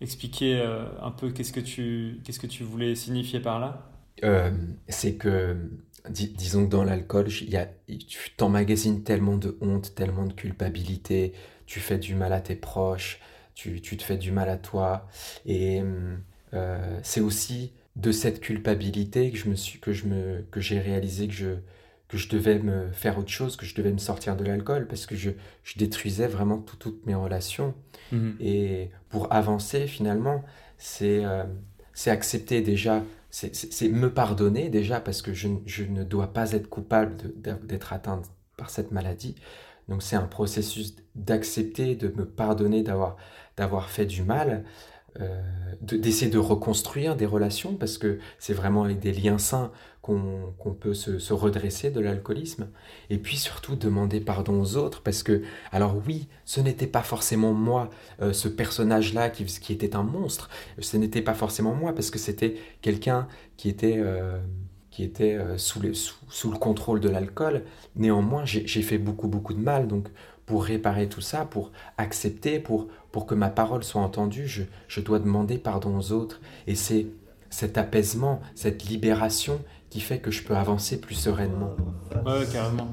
[0.00, 0.62] expliquer
[1.02, 3.88] un peu qu'est-ce que tu qu'est-ce que tu voulais signifier par là?
[4.88, 5.56] C'est que
[6.10, 11.32] disons que dans l'alcool, tu t'emmagasines tellement de honte, tellement de culpabilité,
[11.66, 13.20] tu fais du mal à tes proches,
[13.54, 15.06] tu, te fais du mal à toi.
[15.46, 15.82] Et
[16.54, 20.80] euh, c'est aussi de cette culpabilité que je me suis, que je me, que j'ai
[20.80, 21.54] réalisé que je,
[22.08, 25.06] que je devais me faire autre chose, que je devais me sortir de l'alcool parce
[25.06, 25.30] que je,
[25.64, 27.74] je détruisais vraiment toutes mes relations.
[28.12, 30.42] Mmh Et pour avancer finalement,
[30.78, 31.44] c'est euh,
[31.94, 37.16] c'est accepter déjà c'est me pardonner déjà parce que je, ne dois pas être coupable
[37.64, 39.36] d'être atteinte par cette maladie.
[39.88, 44.64] Donc c'est un processus d'accepter, de me pardonner d'avoir fait du mal,
[45.20, 45.42] euh,
[45.82, 49.70] d'essayer de, reconstruire des relations parce que c'est vraiment avec des liens sains
[50.00, 52.68] qu'on peut se, redresser de l'alcoolisme.
[53.10, 57.52] Et puis surtout demander pardon aux autres parce que, alors oui, ce n'était pas forcément
[57.52, 60.48] moi, euh, ce personnage-là qui, qui, était un monstre,
[60.78, 63.98] ce n'était pas forcément moi parce que c'était quelqu'un qui était...
[63.98, 64.38] Euh,
[64.90, 67.62] qui était sous, le, sous, le contrôle de l'alcool.
[67.96, 69.88] Néanmoins, j'ai fait beaucoup, beaucoup de mal.
[69.88, 70.08] Donc,
[70.44, 75.00] pour réparer tout ça, pour accepter, pour, pour que ma parole soit entendue, je, je
[75.00, 76.40] dois demander pardon aux autres.
[76.66, 77.06] Et c'est
[77.50, 81.76] cet apaisement, cette libération qui fait que je peux avancer plus sereinement.
[82.24, 82.88] Ouais, carrément.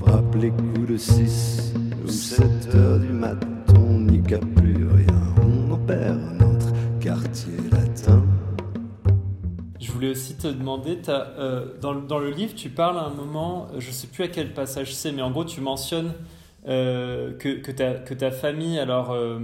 [0.00, 1.74] Frappe les coups de 6
[2.04, 5.34] ou 7 heures du matin, on n'y plus rien,
[5.70, 8.24] on perd notre quartier latin.
[9.78, 13.68] Je voulais aussi te demander, euh, dans, dans, le livre, tu parles à un moment,
[13.78, 16.12] je ne sais plus à quel passage c'est, mais en gros, tu mentionnes
[16.68, 19.40] euh, que, que, ta, que, ta, famille, alors euh,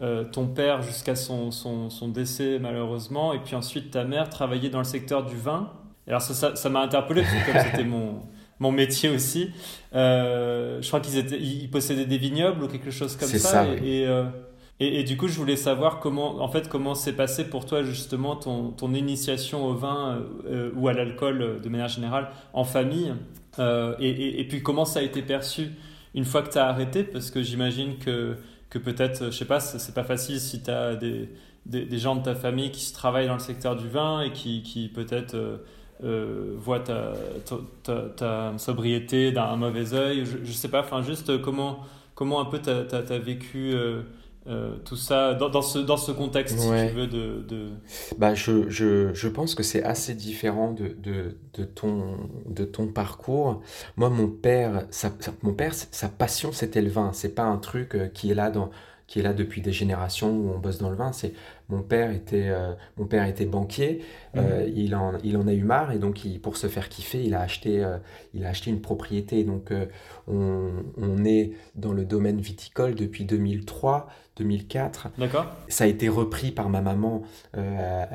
[0.00, 4.78] euh, ton père jusqu'à son, son, décès malheureusement, et puis ensuite ta mère travaillait dans
[4.78, 5.72] le secteur du vin.
[6.06, 8.20] Alors ça, ça, m'a interpellé, parce que comme c'était mon,
[8.60, 9.50] mon métier aussi,
[9.92, 13.66] je crois qu'ils étaient, ils possédaient des vignobles ou quelque chose comme ça.
[13.82, 14.06] Et,
[14.78, 18.34] et, du coup, je voulais savoir comment, en fait, comment s'est passé pour toi justement
[18.34, 20.24] ton, ton initiation au vin
[20.76, 23.12] ou à l'alcool de manière générale en famille,
[23.58, 25.72] et, et, puis comment ça a été perçu
[26.14, 28.36] une fois que tu as arrêté, parce que j'imagine que
[28.72, 31.28] que peut-être, je sais pas, c'est pas facile si tu as des,
[31.66, 34.62] des, gens de ta famille qui se travaillent dans le secteur du vin et qui,
[34.62, 35.58] qui peut-être euh,
[36.02, 37.12] euh, voient ta,
[37.84, 40.24] ta, ta, sobriété d'un mauvais œil.
[40.24, 41.80] Je, je sais pas, enfin, juste comment,
[42.14, 43.74] comment un peu tu as, vécu.
[43.74, 44.00] Euh,
[44.46, 47.44] euh, tout ça dans, dans, ce, dans ce contexte, si tu veux, de...
[47.48, 47.70] de...
[48.18, 52.88] Bah, je, je, je pense que c'est assez différent de, de, de, ton, de ton
[52.88, 53.62] parcours.
[53.96, 57.12] Moi, mon père, sa, mon père sa passion, c'était le vin.
[57.12, 58.70] C'est pas un truc euh, qui est là dans
[59.08, 61.12] qui est là depuis des générations où on bosse dans le vin.
[61.12, 61.34] C'est
[61.72, 64.04] mon père était euh, mon père était banquier.
[64.36, 64.72] Euh, mhm.
[64.76, 67.34] il en il en a eu marre et donc il, pour se faire kiffer, il
[67.34, 67.96] a acheté euh,
[68.34, 69.42] il a acheté une propriété.
[69.44, 69.72] Donc
[70.28, 74.08] on, on, est dans le domaine viticole depuis 2003.
[74.38, 75.08] 2004.
[75.18, 75.46] D'accord.
[75.68, 77.22] Ça a été repris par ma maman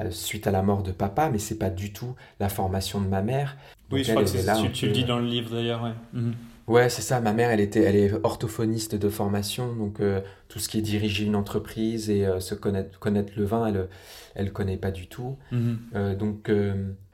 [0.09, 3.21] suite à la mort de papa, mais c'est pas du tout la formation de ma
[3.21, 3.55] mère.
[3.91, 5.83] oui, je crois que tu, le dis dans le livre d'ailleurs.
[5.83, 5.93] Ouais.
[6.13, 6.33] Mhm.
[6.67, 7.21] Ouais, c'est ça.
[7.21, 10.81] Ma mère, elle était, elle est orthophoniste de formation, donc euh, tout ce qui est
[10.81, 13.87] diriger une entreprise et euh, se connaître, connaître le vin, elle,
[14.35, 15.37] elle connaît pas du tout.
[15.53, 15.79] Mhm.
[15.95, 16.51] Euh, donc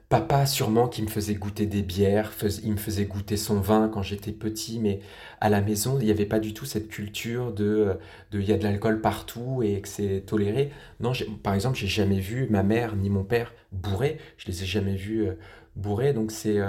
[0.08, 2.32] papa, sûrement, qui me faisait goûter des bières,
[2.64, 5.00] il me faisait goûter son vin quand j'étais petit, mais
[5.40, 7.96] à la maison, il n'y avait pas du tout cette culture de,
[8.32, 10.72] de, il y a de l'alcool partout et que c'est toléré.
[10.98, 11.12] Non,
[11.44, 14.18] par exemple, j'ai jamais vu ma mère ni mon père bourrés.
[14.36, 15.28] Je les ai jamais vus
[15.76, 16.60] bourrés, donc c'est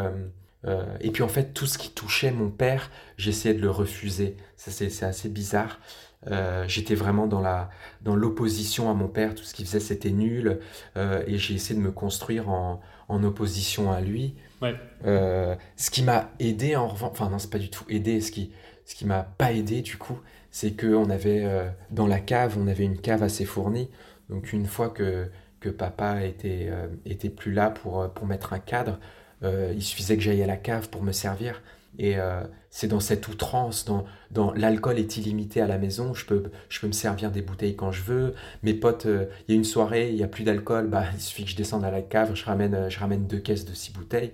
[0.66, 4.36] euh, et puis en fait, tout ce qui touchait mon père, j'essayais de le refuser.
[4.58, 5.80] Ça, c'est assez bizarre.
[6.28, 7.70] Euh, j'étais vraiment dans la
[8.02, 9.36] dans l'opposition à mon père.
[9.36, 10.60] Tout ce qu'il faisait, c'était nul.
[10.98, 14.36] Euh, et j'ai essayé de me construire en, en opposition à lui.
[14.62, 14.76] Ouais.
[15.04, 18.22] ce qui m'a aidé en revanche, enfin non, c'est pas du tout aidé.
[18.22, 18.52] Ce qui
[18.86, 21.46] ce qui m'a pas aidé du coup, c'est que on avait
[21.92, 23.90] dans la cave, on avait une cave assez fournie.
[24.30, 26.72] Donc une fois que que papa était
[27.06, 28.98] était plus là pour pour mettre un cadre,
[29.44, 31.62] euh, il suffisait que j'aille à la cave pour me servir.
[31.98, 36.26] Et euh, c'est dans cette outrance, dans, dans l'alcool est illimité à la maison, je
[36.26, 38.36] peux, je peux me servir des bouteilles quand je veux.
[38.64, 41.22] Mes potes, euh, il y a une soirée, il n'y a plus d'alcool, bah, il
[41.22, 43.94] suffit que je descende à la cave, je ramène, je ramène deux caisses de six
[43.94, 44.32] bouteilles.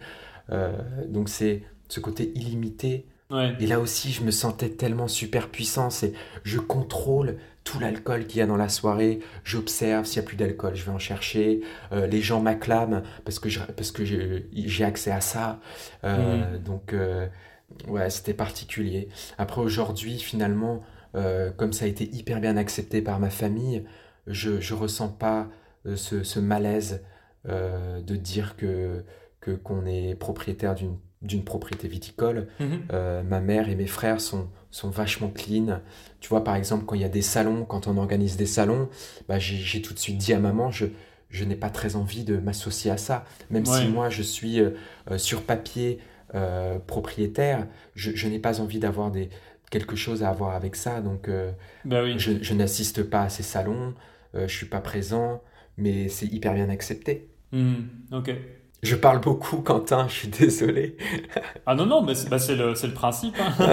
[1.08, 3.06] donc c'est ce côté illimité.
[3.60, 5.90] Et là aussi, je me sentais tellement super puissant.
[5.90, 6.12] C'est
[6.44, 10.38] je contrôle tout l'alcool qu'il y a dans la soirée, j'observe s'il n'y a plus
[10.38, 15.12] d'alcool, je vais en chercher, euh, les gens m'acclament parce que parce que j'ai accès
[15.12, 15.60] à ça.
[16.04, 16.64] Euh, mhm.
[16.64, 17.28] Donc, euh,
[17.88, 19.10] ouais, c'était particulier.
[19.38, 20.84] Après, aujourd'hui, finalement,
[21.58, 23.84] comme ça a été hyper bien accepté par ma famille,
[24.28, 25.50] je ne ressens pas
[25.96, 27.04] ce, ce, malaise
[27.46, 29.04] de dire que
[29.42, 32.48] que qu'on est propriétaire d'une d'une propriété viticole.
[32.60, 32.80] Mhm.
[33.28, 35.82] ma mère et mes frères sont, sont vachement clean.
[36.20, 38.90] Tu vois, par exemple, quand il y a des salons, quand on organise des salons,
[39.28, 40.88] bah, j'ai tout de suite dit à maman, je,
[41.30, 43.26] je n'ai pas très envie de m'associer à ça.
[43.50, 44.60] Même si moi, je suis
[45.18, 46.00] sur papier
[46.88, 49.30] propriétaire, je, je n'ai pas envie d'avoir des,
[49.70, 51.02] quelque chose à avoir avec ça.
[51.02, 51.30] Donc,
[51.86, 52.16] bah oui.
[52.18, 53.94] je, je n'assiste pas à ces salons,
[54.34, 55.42] je suis pas présent,
[55.78, 57.30] mais c'est hyper bien accepté.
[57.52, 57.88] Mhm.
[58.12, 58.32] Ok.
[58.84, 60.98] Je parle beaucoup, Quentin, je suis désolé.
[61.68, 63.36] ah non, non, mais c'est bah, le, le, principe.
[63.40, 63.68] Hein.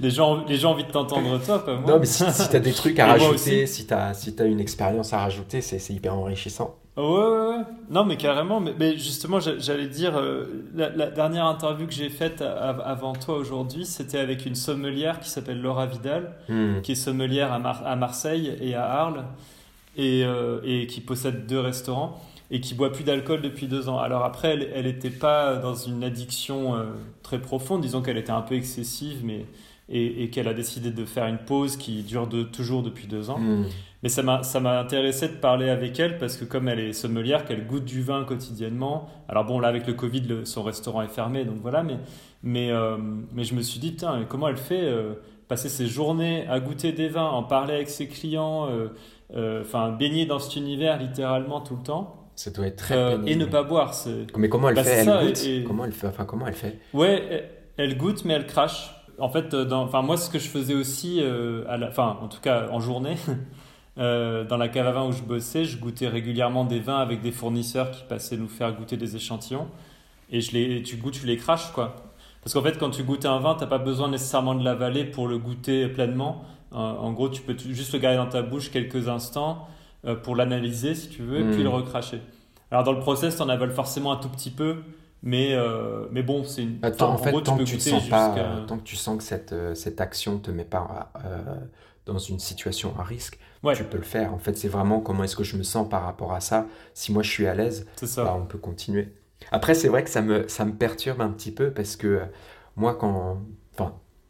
[0.00, 1.90] les, gens, les gens ont envie de t'entendre, toi, pas moi.
[1.92, 4.44] Non, mais si, si tu as des trucs à rajouter, si tu as, si as
[4.44, 6.74] une expérience à rajouter, c'est hyper enrichissant.
[6.96, 7.64] Ouais, ouais, ouais.
[7.90, 8.60] Non, mais carrément.
[8.60, 13.84] Mais, mais justement, j'allais dire, euh, la, dernière interview que j'ai faite avant toi aujourd'hui,
[13.84, 16.80] c'était avec une sommelière qui s'appelle Laura Vidal, hmm.
[16.80, 19.24] qui est sommelière à, à, Marseille et à Arles,
[19.98, 22.18] et, euh, et qui possède deux restaurants
[22.50, 23.98] et qui boit plus d'alcool depuis deux ans.
[23.98, 26.84] Alors après, elle n'était pas dans une addiction euh,
[27.22, 29.46] très profonde, disons qu'elle était un peu excessive, mais
[29.92, 33.40] et, qu'elle a décidé de faire une pause qui dure de, toujours depuis deux ans.
[33.40, 33.64] Hmm.
[34.04, 37.66] Mais ça m'a, intéressé de parler avec elle parce que comme elle est sommelière, qu'elle
[37.66, 39.08] goûte du vin quotidiennement.
[39.28, 41.82] Alors bon, là avec le Covid, son restaurant est fermé, donc voilà.
[41.82, 41.98] Mais,
[42.44, 42.96] mais, euh,
[43.34, 43.96] mais je me suis dit,
[44.28, 45.14] comment elle fait euh,
[45.48, 48.68] passer ses journées à goûter des vins, en parler avec ses clients,
[49.34, 52.19] enfin baigner dans cet univers littéralement tout le temps.
[52.36, 53.94] Ça doit être très euh, Et ne pas boire.
[54.36, 57.50] Mais comment elle bah, fait Elle goûte Comment elle fait Enfin, comment elle fait Ouais,
[57.76, 58.94] elle, goûte, mais elle crache.
[59.18, 59.82] En fait, euh, dans...
[59.82, 61.88] enfin, moi, ce que je faisais aussi, euh, à la...
[61.88, 63.16] enfin, en tout cas en journée,
[63.96, 67.32] dans la cave à vin où je bossais, je goûtais régulièrement des vins avec des
[67.32, 69.68] fournisseurs qui passaient nous faire goûter des échantillons.
[70.30, 70.82] Et je les...
[70.82, 71.96] tu goûtes, tu les craches, quoi.
[72.42, 75.04] Parce qu'en fait, quand tu goûtes un vin, tu n'as pas besoin nécessairement de l'avaler
[75.04, 76.44] pour le goûter pleinement.
[76.72, 79.68] en gros, tu peux juste le garder dans ta bouche quelques instants
[80.06, 81.74] euh, pour l'analyser si tu veux, et puis le hmm.
[81.74, 82.22] recracher.
[82.70, 84.76] Alors dans le process, tu en avales forcément un tout petit peu,
[85.22, 86.78] mais, euh, mais bon, c'est une.
[86.82, 89.74] Attends, en, fait, tant, que tu sens pas, tant que tu sens que cette, euh,
[89.74, 91.12] cette action te met pas
[92.06, 93.38] dans une situation à risque,
[93.74, 94.32] tu peux le faire.
[94.32, 96.66] En fait, c'est vraiment comment est-ce que je me sens par rapport à ça.
[96.94, 97.86] Si moi je suis à l'aise,
[98.16, 99.14] bah, on peut continuer.
[99.52, 102.22] Après, c'est vrai que ça me, ça me perturbe un petit peu parce que
[102.76, 103.38] moi, quand.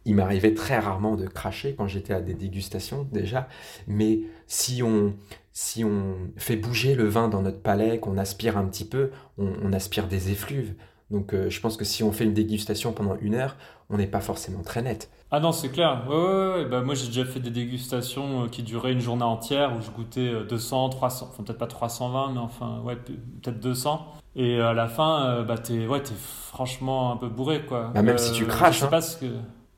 [0.05, 3.49] Il m'arrivait très rarement de cracher quand j'étais à des dégustations déjà,
[3.87, 5.15] mais si on,
[5.53, 9.73] si on fait bouger le vin dans notre palais, qu'on aspire un petit peu, on,
[9.73, 10.75] aspire des effluves.
[11.11, 13.57] Donc euh, je pense que si on fait une dégustation pendant une heure,
[13.91, 15.11] on n'est pas forcément très net.
[15.33, 16.05] Ah non, c'est clair.
[16.09, 16.65] Ouais, ouais, ouais.
[16.65, 19.91] Bah, moi j'ai déjà fait des dégustations euh, qui duraient une journée entière où je
[19.91, 24.07] goûtais 200, euh, 300, enfin peut-être pas 320, mais enfin ouais, peut-être 200.
[24.37, 26.15] Et à la fin, bah, t'es ouais, es
[26.49, 27.91] franchement un peu bourré quoi.
[27.93, 28.77] Bah, même si tu craches.
[28.77, 28.89] Je sais hein.
[28.89, 29.27] pas ce que...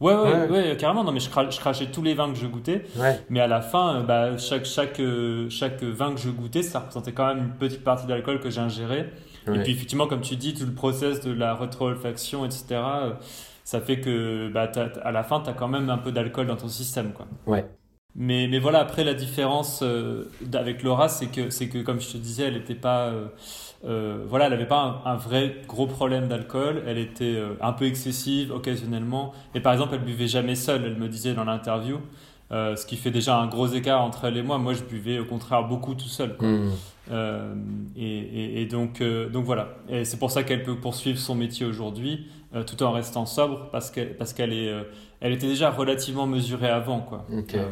[0.03, 1.05] Ouais, ouais, ouais, carrément.
[1.05, 2.85] Non, mais je, crachais tous les vins que je goûtais.
[3.31, 6.81] Mais à la fin, euh, bah, chaque, chaque, euh, chaque vin que je goûtais, ça
[6.81, 9.11] représentait quand même une petite partie d'alcool que j'ingérais.
[9.47, 13.13] Et puis, effectivement, comme tu dis, tout le process de la rétro-olfaction, etc., euh,
[13.65, 14.71] ça fait que bah,
[15.03, 17.13] à la fin, tu as quand même un peu d'alcool dans ton système.
[17.13, 17.27] Quoi.
[17.47, 17.65] Ouais.
[18.17, 19.85] Mais, mais voilà, après, la différence
[20.53, 23.13] avec Laura, c'est que, c'est que, comme je te disais, elle n'était pas.
[23.85, 26.83] Euh, voilà, elle n'avait pas un, vrai gros problème d'alcool.
[26.87, 29.33] Elle était euh, un peu excessive occasionnellement.
[29.55, 30.85] Et par exemple, elle buvait jamais seule.
[30.85, 31.99] Elle me disait dans l'interview,
[32.53, 34.59] euh, ce qui fait déjà un gros écart entre elle et moi.
[34.59, 36.37] Moi, je buvais au contraire beaucoup tout seul.
[36.41, 36.71] Mmh.
[37.97, 39.77] Et, donc, donc voilà.
[39.89, 42.29] Et c'est pour ça qu'elle peut poursuivre son métier aujourd'hui,
[42.67, 44.73] tout en restant sobre, parce qu'elle parce qu'elle est
[45.21, 47.27] elle était déjà relativement mesurée avant quoi,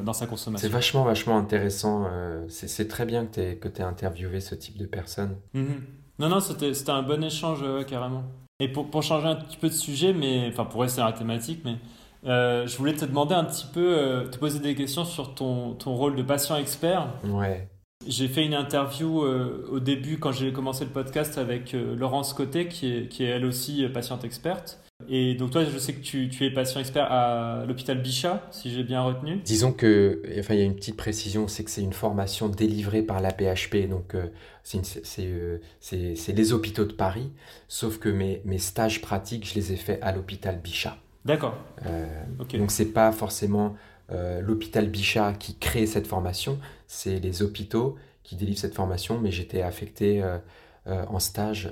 [0.05, 0.69] dans sa consommation.
[0.69, 2.07] C'est vachement, vachement intéressant.
[2.49, 5.37] c'est très bien que tu aies, interviewé ce type de personnes.
[5.55, 5.65] Mmh.
[6.21, 8.23] Non, non, c'était un bon échange, carrément.
[8.61, 11.15] Et pour, pour, changer un petit peu de sujet, mais enfin pour rester dans la
[11.15, 11.77] thématique, mais
[12.27, 15.73] euh, je voulais te demander un petit peu, euh, te poser des questions sur ton,
[15.75, 17.09] ton rôle de patient expert.
[17.25, 17.69] Ouais.
[18.07, 22.69] J'ai fait une interview euh, au début quand j'ai commencé le podcast avec Laurence Côté,
[22.69, 24.79] qui est, qui est elle aussi patiente experte.
[25.09, 28.71] Et donc toi, je sais que tu, tu es patient expert à l'hôpital Bichat, si
[28.71, 29.37] j'ai bien retenu.
[29.45, 33.03] Disons que, enfin, il y a une petite précision, c'est que c'est une formation délivrée
[33.03, 34.27] par la PHP, donc euh,
[35.19, 37.31] euh, c'est les hôpitaux de Paris,
[37.69, 40.97] sauf que mes, mes stages pratiques, je les ai faits à l'hôpital Bichat.
[41.25, 41.57] D'accord.
[41.87, 42.07] Euh,
[42.55, 43.77] Donc c'est pas forcément
[44.11, 49.31] euh, l'hôpital Bichat qui crée cette formation, c'est les hôpitaux qui délivrent cette formation, mais
[49.31, 50.23] j'étais affecté
[50.87, 51.69] en stage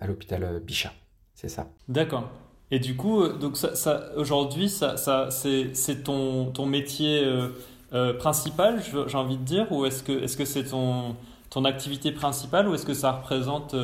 [0.00, 0.92] à l'hôpital Bichat.
[1.34, 1.68] C'est ça.
[1.88, 2.30] D'accord.
[2.70, 7.48] Et du coup, euh, donc ça, aujourd'hui, ça, ça, c'est ton, ton métier euh,
[7.92, 11.16] euh, principal, j'ai envie de dire, ou est-ce que est-ce que c'est ton
[11.50, 13.76] ton activité principale ou est-ce que ça représente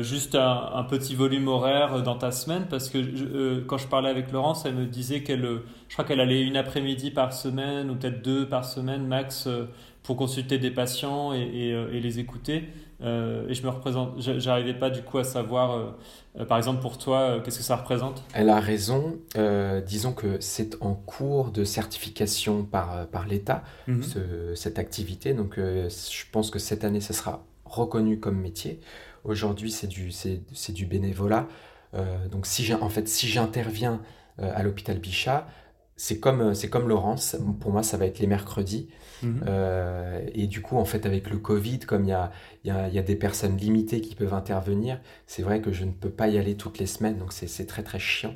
[0.00, 2.66] juste un, petit volume horaire dans ta semaine?
[2.68, 6.42] Parce que quand je parlais avec Laurence, elle me disait qu'elle, je crois qu'elle allait
[6.42, 9.48] une après-midi par semaine ou peut-être deux par semaine max
[10.02, 12.64] pour consulter des patients et, et, les écouter.
[13.02, 15.96] Et je me représente, j'arrivais pas du coup à savoir,
[16.48, 18.22] par exemple pour toi, qu'est-ce que ça représente?
[18.32, 19.18] Elle a raison.
[19.86, 24.02] disons que c'est en cours de certification par, par l'État, mhm.
[24.54, 25.34] cette activité.
[25.34, 28.80] Donc je pense que cette année, ça sera reconnu comme métier.
[29.24, 31.46] Aujourd'hui, c'est du, c'est, du bénévolat.
[31.94, 34.00] Euh, donc, si en fait, si j'interviens
[34.40, 35.46] euh, à l'hôpital Bichat,
[35.96, 37.36] c'est comme, euh, c'est comme Laurence.
[37.60, 38.88] Pour moi, ça va être les mercredis.
[39.22, 39.42] Mhm.
[40.34, 42.10] et du coup, en fait, avec le Covid, comme il
[42.64, 46.28] y a, des personnes limitées qui peuvent intervenir, c'est vrai que je ne peux pas
[46.28, 47.18] y aller toutes les semaines.
[47.18, 48.34] Donc, c'est, très, très chiant.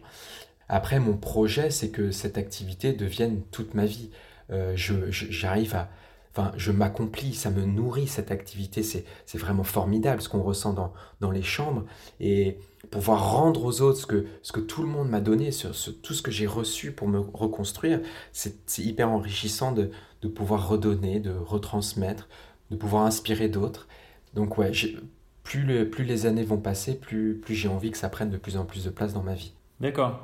[0.68, 4.10] Après, mon projet, c'est que cette activité devienne toute ma vie.
[4.50, 5.90] je, j'arrive à,
[6.36, 10.92] Enfin, je m'accomplis, ça me nourrit cette activité, c'est vraiment formidable ce qu'on ressent dans,
[11.20, 11.86] dans les chambres.
[12.20, 12.58] Et
[12.90, 15.50] pouvoir rendre aux autres ce que, ce que tout le monde m'a donné,
[16.02, 18.00] tout ce que j'ai reçu pour me reconstruire,
[18.32, 19.90] c'est hyper enrichissant de,
[20.22, 22.28] de, pouvoir redonner, de retransmettre,
[22.70, 23.88] de pouvoir inspirer d'autres.
[24.34, 24.72] Donc ouais,
[25.42, 28.36] plus, le, plus les années vont passer, plus, plus j'ai envie que ça prenne de
[28.36, 29.52] plus en plus de place dans ma vie.
[29.80, 30.18] D'accord.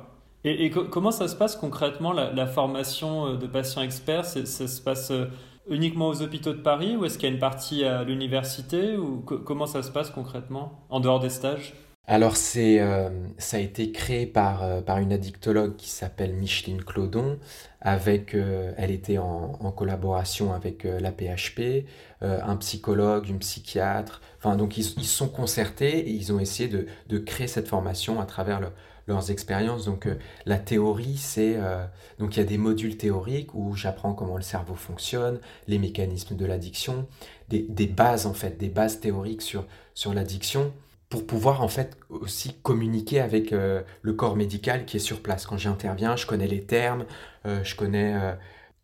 [0.45, 4.25] Et, comment ça se passe concrètement, la, formation euh, de patients experts?
[4.25, 5.27] Ça se passe euh,
[5.69, 9.21] uniquement aux hôpitaux de Paris ou est-ce qu'il y a une partie à l'université ou
[9.21, 11.73] comment ça se passe concrètement en dehors des stages?
[12.05, 16.83] Alors c'est, euh, ça a été créé par, euh, par une addictologue qui s'appelle Micheline
[16.83, 17.39] Clodon.
[17.81, 21.85] Avec, euh, elle était en, en collaboration avec la PHP,
[22.21, 24.21] un psychologue, une psychiatre.
[24.37, 28.21] Enfin donc ils, ils sont concertés et ils ont essayé de, de créer cette formation
[28.21, 28.69] à travers le,
[29.07, 29.85] leurs expériences.
[29.85, 31.55] Donc euh, la théorie, c'est...
[31.57, 31.85] Euh,
[32.19, 36.35] donc il y a des modules théoriques où j'apprends comment le cerveau fonctionne, les mécanismes
[36.35, 37.07] de l'addiction,
[37.49, 40.73] des, des, bases en fait, des bases théoriques sur, sur l'addiction
[41.13, 45.45] pour pouvoir en fait aussi communiquer avec euh, le corps médical qui est sur place.
[45.45, 47.05] Quand j'interviens, je connais les termes,
[47.45, 48.15] je connais...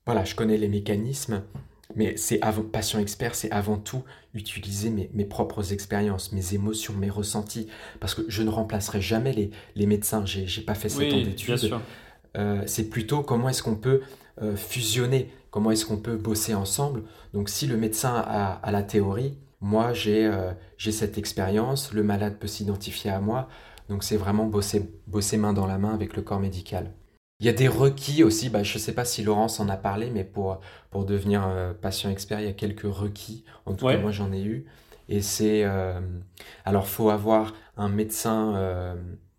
[0.05, 1.41] voilà, je connais les mécanismes
[1.95, 6.93] mais c'est avant, patient expert, c'est avant tout utiliser mes, mes propres expériences, mes émotions,
[6.93, 7.67] mes ressentis,
[7.99, 10.23] parce que je ne remplacerai jamais les, les médecins.
[10.25, 11.73] J'ai, j'ai pas fait sept ans d'études.
[12.37, 14.01] Euh, c'est plutôt comment est-ce qu'on peut
[14.43, 17.01] euh, fusionner, comment est-ce qu'on peut bosser ensemble.
[17.33, 22.37] Donc si le médecin a, a la théorie, moi j'ai, euh, cette expérience, le malade
[22.39, 23.47] peut s'identifier à moi.
[23.89, 26.93] Donc c'est vraiment bosser, bosser main dans la main avec le corps médical.
[27.41, 29.77] Il y a des requis aussi, bah, je ne sais pas si Laurence en a
[29.77, 30.59] parlé, mais pour,
[30.91, 33.45] pour devenir euh, patient expert, il y a quelques requis.
[33.65, 34.65] En tout cas, moi, j'en ai eu.
[35.07, 35.63] Et c'est.
[35.63, 36.01] Euh,
[36.65, 38.95] alors, il faut avoir un médecin euh,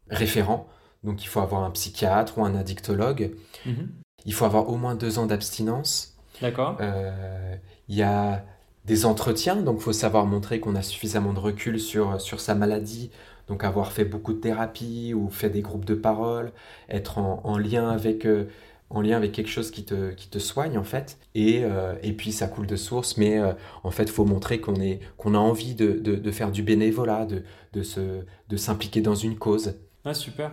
[0.08, 0.66] référent.
[1.04, 3.32] Donc, il faut avoir un psychiatre ou un addictologue.
[3.66, 3.90] Mhm.
[4.24, 6.16] Il faut avoir au moins deux ans d'abstinence.
[6.40, 6.78] D'accord.
[6.80, 8.46] il y a
[8.84, 12.54] des entretiens, donc il faut savoir montrer qu'on a suffisamment de recul sur, sur sa
[12.54, 13.10] maladie
[13.50, 16.52] donc avoir fait beaucoup de thérapie ou fait des groupes de parole,
[16.88, 18.44] être en, lien avec euh,
[18.90, 21.18] en lien avec quelque chose qui te, qui te soigne en fait.
[21.34, 24.60] Et, euh, et puis ça coule de source, mais euh, en fait il faut montrer
[24.60, 24.74] qu'on
[25.16, 29.36] qu'on a envie de, de, faire du bénévolat, de, de, se, de s'impliquer dans une
[29.36, 29.74] cause.
[30.04, 30.52] Ah super.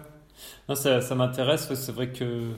[0.70, 2.52] Non, ça, ça m'intéresse, c'est vrai que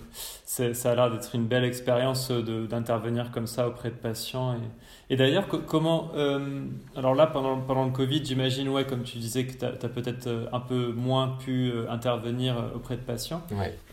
[0.45, 4.55] ça a l'air d'être une belle expérience d'intervenir comme ça auprès de patients.
[4.55, 6.11] Et, et d'ailleurs, comment.
[6.15, 6.65] Euh,
[6.95, 10.27] alors là, pendant, pendant le Covid, j'imagine, ouais, comme tu disais, que tu as, peut-être
[10.27, 13.41] euh, un peu moins pu euh, intervenir auprès de patients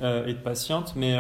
[0.01, 0.95] et de patientes.
[0.97, 1.17] Mais,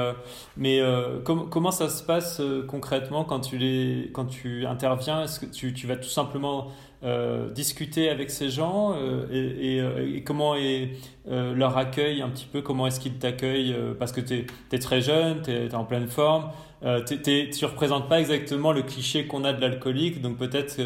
[0.57, 0.81] mais
[1.24, 5.22] comment ça se passe concrètement quand tu, les, quand tu interviens?
[5.22, 6.68] Est-ce que tu, tu vas tout simplement
[7.04, 10.92] euh, discuter avec ces gens euh, et, comment est
[11.28, 15.02] euh, leur accueil un petit peu, comment est-ce qu'ils t'accueillent parce que tu es, très
[15.02, 19.52] jeune, tu es, en pleine forme, tu ne représentes pas exactement le cliché qu'on a
[19.52, 20.80] de l'alcoolique, donc peut-être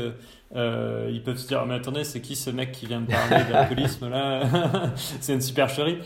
[0.53, 4.11] ils peuvent se dire mais attendez c'est qui ce mec qui vient me parler d'alcoolisme
[4.11, 4.43] là
[4.97, 5.99] c'est une supercherie.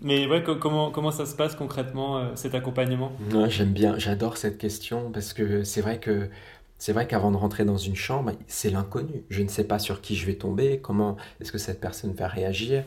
[0.00, 3.10] Mais ouais, comment, comment ça se passe concrètement cet accompagnement?
[3.48, 6.30] J'aime bien, j'adore cette question parce que c'est vrai que
[6.78, 9.24] c'est vrai qu'avant de rentrer dans une chambre, c'est l'inconnu.
[9.30, 12.28] Je ne sais pas sur qui je vais tomber, comment est-ce que cette personne va
[12.28, 12.84] réagir.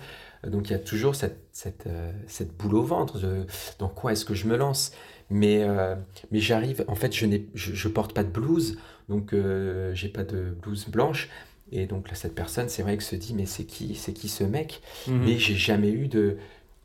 [0.47, 3.45] Donc il y a toujours cette, cette, euh, cette boule au ventre de
[3.77, 4.93] dans quoi est-ce que je me lance.
[5.30, 5.95] Mais, euh,
[6.32, 8.77] mais j'arrive, en fait, je ne je, je, porte pas de blouse,
[9.08, 11.30] donc euh, j'ai pas de blouse blanche.
[11.71, 14.27] Et donc là, cette personne, c'est vrai que se dit, mais c'est qui, c'est qui
[14.27, 14.82] ce mec?
[15.08, 15.23] Mhm.
[15.23, 16.38] Mais j'ai jamais eu de,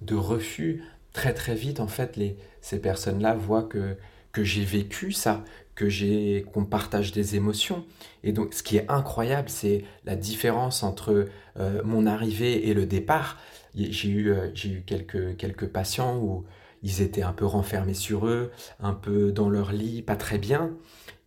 [0.03, 0.85] de refus.
[1.12, 3.97] Très très vite, en fait, les, ces personnes-là voient que,
[4.37, 5.42] que j'ai vécu ça,
[5.75, 7.87] que j'ai qu'on partage des émotions.
[8.22, 12.85] Et donc, ce qui est incroyable, c'est la différence entre euh, mon arrivée et le
[12.85, 13.38] départ.
[13.75, 16.44] J'ai eu, euh, j'ai eu quelques, quelques patients où
[16.83, 20.73] ils étaient un peu renfermés sur eux, un peu dans leur lit, pas très bien.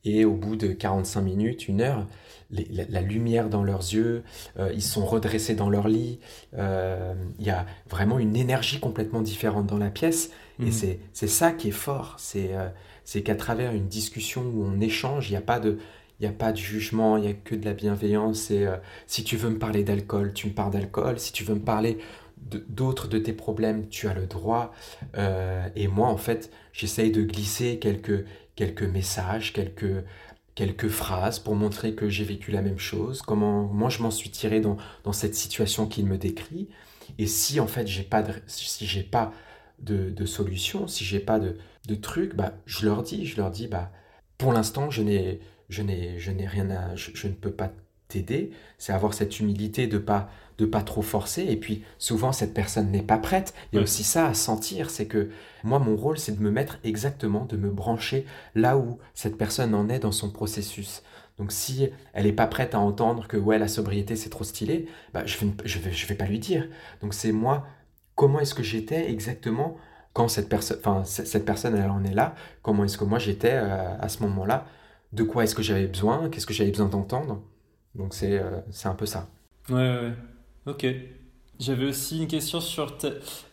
[0.06, 2.06] Et au bout de 45 minutes, une heure,
[2.52, 4.24] la, lumière dans leurs yeux,
[4.60, 6.20] euh, ils sont redressés dans leur lit.
[6.54, 6.60] Il
[7.46, 10.30] y a vraiment une énergie complètement différente dans la pièce.
[10.60, 10.98] Et mmh.
[11.14, 12.16] c'est ça qui est fort.
[12.20, 12.52] C'est
[13.10, 15.80] c'est qu'à travers une discussion où on échange, il n'y a pas de
[16.20, 18.52] il a pas de jugement, il n'y a que de la bienveillance.
[18.52, 18.68] Et
[19.08, 21.18] si tu veux me parler d'alcool, tu me parles d'alcool.
[21.18, 21.98] Si tu veux me parler
[22.68, 24.74] d'autres de, tes problèmes, tu as le droit.
[25.76, 30.04] et moi, en fait, j'essaye de glisser quelques, quelques messages, quelques,
[30.54, 34.30] quelques phrases pour montrer que j'ai vécu la même chose, comment moi je m'en suis
[34.30, 36.68] tiré dans, dans cette situation qu'il me décrit.
[37.18, 39.34] Et si en fait j'ai pas si pas
[39.80, 41.56] de, de solution, si j'ai pas de,
[41.90, 43.92] de truc, bah je leur dis, je leur dis bah
[44.38, 47.72] pour l'instant je n'ai je n'ai je n'ai rien à je, ne peux pas
[48.08, 50.30] t'aider, c'est avoir cette humilité de pas
[50.60, 53.54] de pas trop forcer et puis souvent cette personne n'est pas prête.
[53.72, 55.30] Il y a aussi ça à sentir, c'est que
[55.64, 58.26] moi mon rôle c'est de me mettre exactement de me brancher
[58.56, 61.02] là où cette personne en est dans son processus.
[61.40, 64.88] Donc si elle n'est pas prête à entendre que ouais la sobriété c'est trop stylé,
[65.14, 66.68] bah, je ne vais, je vais, je vais pas lui dire.
[67.02, 67.66] Donc c'est moi,
[68.16, 69.78] comment est-ce que j'étais exactement
[70.14, 73.98] quand cette personne, cette personne elle en est là, comment est-ce que moi j'étais euh,
[74.00, 74.66] à ce moment-là,
[75.14, 77.42] de quoi est-ce que j'avais besoin, qu'est-ce que j'avais besoin d'entendre?
[77.96, 79.28] Donc c'est euh, un peu ça.
[79.70, 80.14] Ouais, ouais,
[80.66, 80.86] ok.
[81.60, 82.98] J'avais aussi une question sur.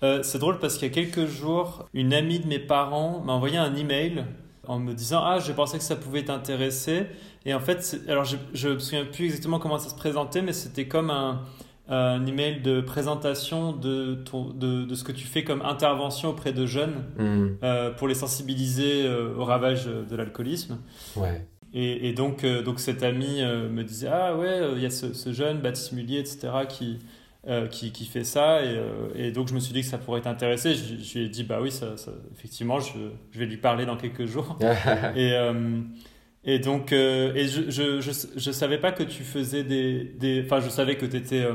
[0.03, 3.33] Euh, c'est drôle parce qu'il y a quelques jours, une amie de mes parents m'a
[3.33, 4.25] envoyé un email
[4.67, 7.07] en me disant Ah, je pensais que ça pouvait t'intéresser.
[7.45, 10.53] Et en fait, alors je ne me souviens plus exactement comment ça se présentait, mais
[10.53, 11.43] c'était comme un,
[11.89, 14.19] un email de présentation de,
[14.55, 17.47] de, de, ce que tu fais comme intervention auprès de jeunes mmh.
[17.63, 20.79] euh, pour les sensibiliser euh, au ravage de l'alcoolisme.
[21.15, 21.47] Ouais.
[21.73, 25.13] Et, et donc, euh, donc cet ami me disait Ah ouais, il y a ce,
[25.13, 26.99] ce jeune Baptiste Mullier, etc., qui,
[27.71, 28.65] qui, qui, fait ça.
[28.65, 28.81] Et,
[29.15, 30.75] et, donc je me suis dit que ça pourrait t'intéresser.
[30.75, 32.93] Je, je, lui ai dit Bah oui, ça, ça effectivement, je,
[33.31, 34.59] je, vais lui parler dans quelques jours.
[35.17, 35.37] et.
[36.47, 40.61] Et donc, euh, et je, je, je, savais pas que tu faisais des, des enfin,
[40.61, 41.55] je savais que tu étais euh,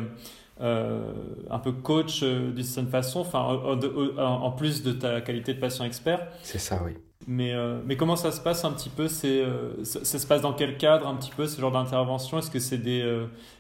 [0.60, 1.14] euh,
[1.50, 5.86] un peu coach d'une certaine façon, enfin, en, en, plus de ta qualité de patient
[5.86, 6.28] expert.
[6.44, 6.92] C'est ça, oui.
[7.28, 7.54] Mais,
[7.86, 9.08] mais comment ça se passe un petit peu?
[9.08, 9.44] C'est,
[9.84, 12.40] ça, se passe dans quel cadre un petit peu ce genre d'intervention?
[12.40, 13.08] Est-ce que c'est des,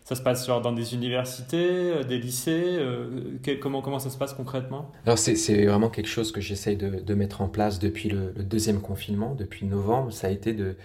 [0.03, 2.79] ça se passe genre dans des universités, des lycées
[3.61, 4.91] comment, comment ça se passe concrètement?
[5.05, 8.33] Alors c'est, c'est vraiment quelque chose que j'essaye de, de, mettre en place depuis le,
[8.35, 10.11] le, deuxième confinement, depuis novembre.
[10.11, 10.75] Ça a été de,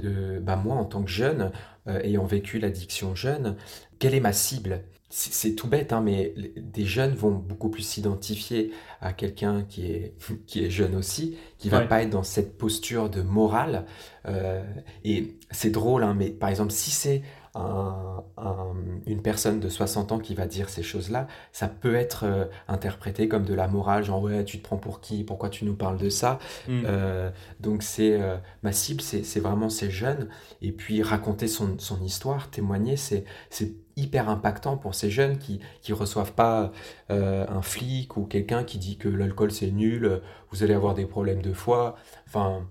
[0.00, 1.52] de bah moi en tant que jeune,
[1.88, 3.56] euh, ayant vécu l'addiction jeune,
[3.98, 4.82] quelle est ma cible?
[5.08, 10.14] C'est tout bête, hein, mais des jeunes vont beaucoup plus s'identifier à quelqu'un qui est,
[10.46, 13.86] qui est jeune aussi, qui va pas être dans cette posture de morale.
[14.26, 14.64] Euh,
[15.04, 17.22] et c'est drôle, hein, mais par exemple, si c'est
[19.06, 23.28] une personne de 60 ans qui va dire ces choses-là, ça peut être euh, interprété
[23.28, 25.96] comme de la morale, genre ouais, tu te prends pour qui, pourquoi tu nous parles
[25.96, 26.38] de ça.
[26.68, 26.82] Mm.
[26.86, 27.30] Euh,
[27.60, 30.28] donc c'est euh, ma cible, c'est vraiment ces jeunes.
[30.60, 33.24] Et puis raconter son, son histoire, témoigner, c'est
[33.96, 36.70] hyper impactant pour ces jeunes qui qui reçoivent pas
[37.08, 41.40] un flic ou quelqu'un qui dit que l'alcool c'est nul, vous allez avoir des problèmes
[41.40, 41.96] de foie.
[42.26, 42.66] Enfin,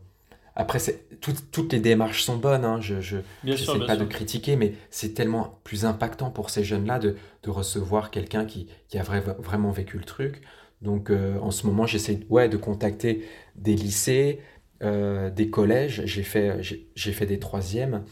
[0.55, 0.79] après,
[1.19, 5.83] toutes les démarches sont bonnes, hein, je ne pas de critiquer, mais c'est tellement plus
[5.83, 10.41] impactant pour ces jeunes-là de, de, recevoir quelqu'un qui, qui, a vraiment vécu le truc.
[10.81, 13.25] Donc euh, en ce moment, j'essaie ouais, de contacter
[13.55, 14.39] des lycées,
[14.81, 18.03] euh, des collèges, j'ai fait, j'ai fait des troisièmes,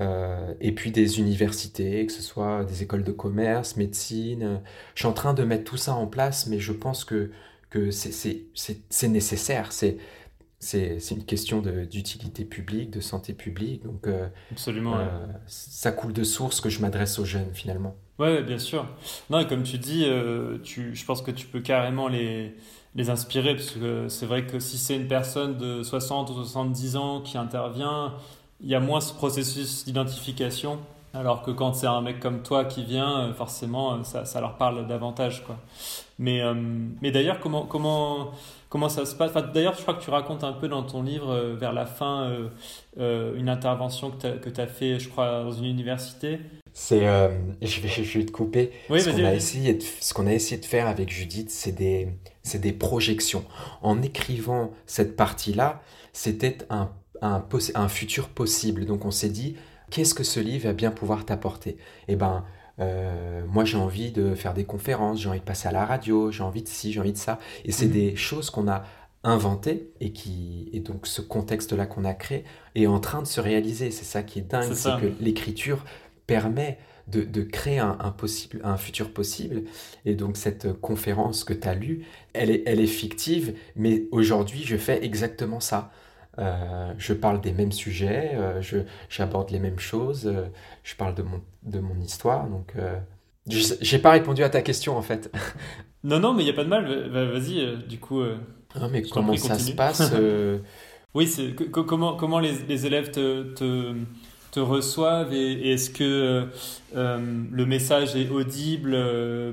[0.00, 4.60] euh, et puis des universités, que ce soit des écoles de commerce, médecine.
[4.94, 7.32] Je suis en train de mettre tout ça en place, mais je pense que,
[7.70, 9.72] que c'est nécessaire.
[9.72, 9.98] C'est
[10.60, 13.82] c'est une question d'utilité publique, de santé publique.
[13.82, 14.98] Donc, euh, Absolument.
[14.98, 15.06] Euh,
[15.46, 17.96] ça coule de source que je m'adresse aux jeunes finalement.
[18.18, 18.86] Ouais, bien sûr.
[19.30, 22.54] Non, et comme tu dis, euh, tu, je pense que tu peux carrément les,
[22.94, 26.96] les inspirer, parce que c'est vrai que si c'est une personne de 60 ou 70
[26.96, 28.14] ans qui intervient,
[28.60, 30.78] il y a moins ce processus d'identification.
[31.12, 34.86] Alors que quand c'est un mec comme toi qui vient, forcément, ça, ça leur parle
[34.86, 35.44] davantage.
[35.44, 35.56] Quoi.
[36.18, 36.40] Mais,
[37.02, 38.30] mais d'ailleurs, comment, comment,
[38.70, 39.32] comment ça se passe?
[39.52, 42.30] D'ailleurs, je crois que tu racontes un peu dans ton livre, euh, vers la fin,
[42.30, 42.48] euh,
[42.98, 46.38] euh, une intervention que tu as, fait, je crois, dans une université.
[46.72, 47.00] C'est,
[47.60, 48.70] je, vais, je vais te couper.
[48.88, 52.08] ce, qu'on a essayé de, ce qu'on a essayé de faire avec Judith, c'est des,
[52.44, 53.44] c'est des projections.
[53.82, 55.82] En écrivant cette partie-là,
[56.12, 56.90] c'était un,
[57.22, 57.44] un,
[57.74, 58.86] un futur possible.
[58.86, 59.56] Donc on s'est dit,
[59.90, 61.76] qu'est-ce que ce livre va bien pouvoir t'apporter?
[62.08, 62.44] Eh ben,
[62.78, 66.30] euh, moi j'ai envie de faire des conférences, j'ai envie de passer à la radio,
[66.30, 67.38] j'ai envie de ci, j'ai envie de ça.
[67.64, 67.92] Et c'est mhm.
[67.92, 68.84] des choses qu'on a
[69.22, 73.40] inventées et qui et donc ce contexte-là qu'on a créé est en train de se
[73.40, 73.90] réaliser.
[73.90, 75.84] C'est ça qui est dingue, c'est que l'écriture
[76.26, 76.78] permet
[77.08, 79.64] de, de créer un, un, possible, un futur possible.
[80.06, 84.62] Et donc cette conférence que tu as lue, elle est, elle est fictive, mais aujourd'hui
[84.64, 85.90] je fais exactement ça.
[86.38, 88.62] Euh, je parle des mêmes sujets, euh,
[89.08, 90.46] j'aborde les mêmes choses, euh,
[90.84, 92.48] je parle de mon, de mon histoire.
[92.48, 92.74] Donc,
[93.46, 95.32] j'ai pas répondu à ta question en fait.
[96.04, 97.08] non, non, mais il n'y a pas de mal.
[97.10, 98.22] Vas-y, du coup.
[98.22, 100.12] non, mais comment ça se passe
[101.14, 101.28] Oui,
[101.72, 103.96] comment, comment les, les, élèves te, te,
[104.52, 106.46] te reçoivent et, est-ce que
[106.94, 108.96] le message est audible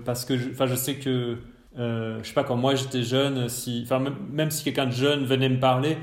[0.06, 1.38] Parce que je, je sais que,
[1.76, 3.88] je sais pas, quand moi j'étais jeune, si,
[4.32, 5.98] même si quelqu'un de jeune venait me parler,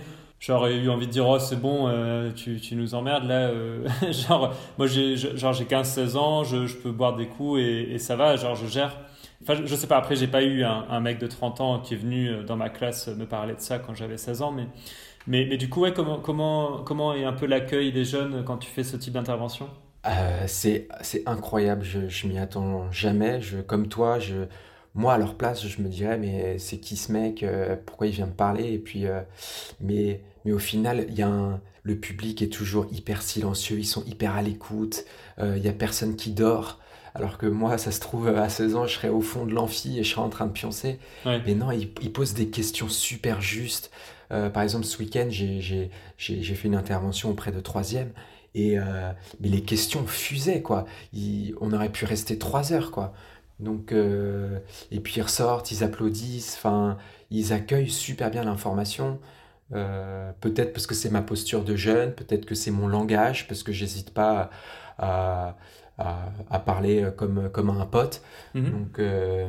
[0.46, 1.90] j'aurais eu envie de dire oh c'est bon
[2.34, 3.50] tu, tu, nous emmerdes là
[4.10, 7.94] genre moi j'ai genre j'ai 15 16 ans je, je, peux boire des coups et,
[7.94, 8.96] et, ça va genre je gère
[9.46, 11.98] Enfin, je, sais pas, après, j'ai pas eu un, mec de 30 ans qui est
[11.98, 14.66] venu euh, dans ma classe me parler de ça quand j'avais 16 ans, mais,
[15.26, 18.56] mais, mais, du coup, ouais, comment, comment, comment est un peu l'accueil des jeunes quand
[18.56, 19.68] tu fais ce type d'intervention?
[20.06, 20.88] Euh, C'est
[21.26, 23.42] incroyable, je, je m'y attends jamais.
[23.42, 24.46] Je, comme toi, je,
[24.94, 28.14] moi, à leur place, je me dirais, mais c'est qui ce mec euh, Pourquoi il
[28.14, 29.04] vient me parler Et puis,
[29.78, 33.86] mais, mais au final, il y a un, le public est toujours hyper silencieux, ils
[33.86, 35.04] sont hyper à l'écoute,
[35.38, 36.78] il y a personne qui dort.
[37.14, 39.98] Alors que moi, ça se trouve, à 16 ans, je serais au fond de l'amphi
[39.98, 40.98] et je serais en train de pioncer.
[41.24, 43.90] Mais non, il, pose des questions super justes.
[44.32, 48.10] Euh, par exemple, ce week-end, j'ai fait une intervention auprès de troisième.
[48.56, 50.86] Et euh, mais les questions fusaient, quoi.
[51.60, 53.14] on aurait pu rester trois heures, quoi.
[53.60, 54.58] Donc, euh,
[54.90, 56.98] et puis ils ressortent, ils applaudissent, enfin,
[57.30, 59.20] ils accueillent super bien l'information.
[59.70, 63.72] Peut-être parce que c'est ma posture de jeune, peut-être que c'est mon langage, parce que
[63.72, 64.50] j'hésite pas
[64.98, 65.56] à,
[65.98, 68.22] à, parler euh, comme, comme un pote.
[68.54, 68.70] Mhm.
[68.70, 69.48] Donc, euh,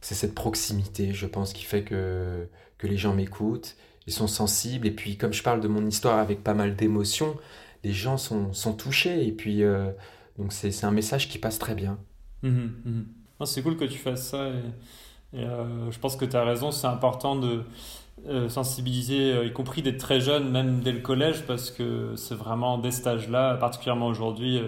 [0.00, 2.48] c'est cette proximité, je pense, qui fait que,
[2.78, 4.86] que les gens m'écoutent, ils sont sensibles.
[4.86, 7.36] Et puis, comme je parle de mon histoire avec pas mal d'émotions,
[7.84, 9.26] les gens sont, sont, touchés.
[9.26, 9.90] Et puis, euh,
[10.38, 11.98] donc, c'est un message qui passe très bien.
[12.42, 13.46] Mhm, mhm.
[13.46, 14.48] c'est cool que tu fasses ça.
[14.48, 14.62] Et,
[15.34, 17.62] je pense que tu as raison, c'est important de
[18.48, 22.90] sensibiliser, y compris d'être très jeune, même dès le collège, parce que c'est vraiment des
[22.90, 24.62] stages-là, particulièrement aujourd'hui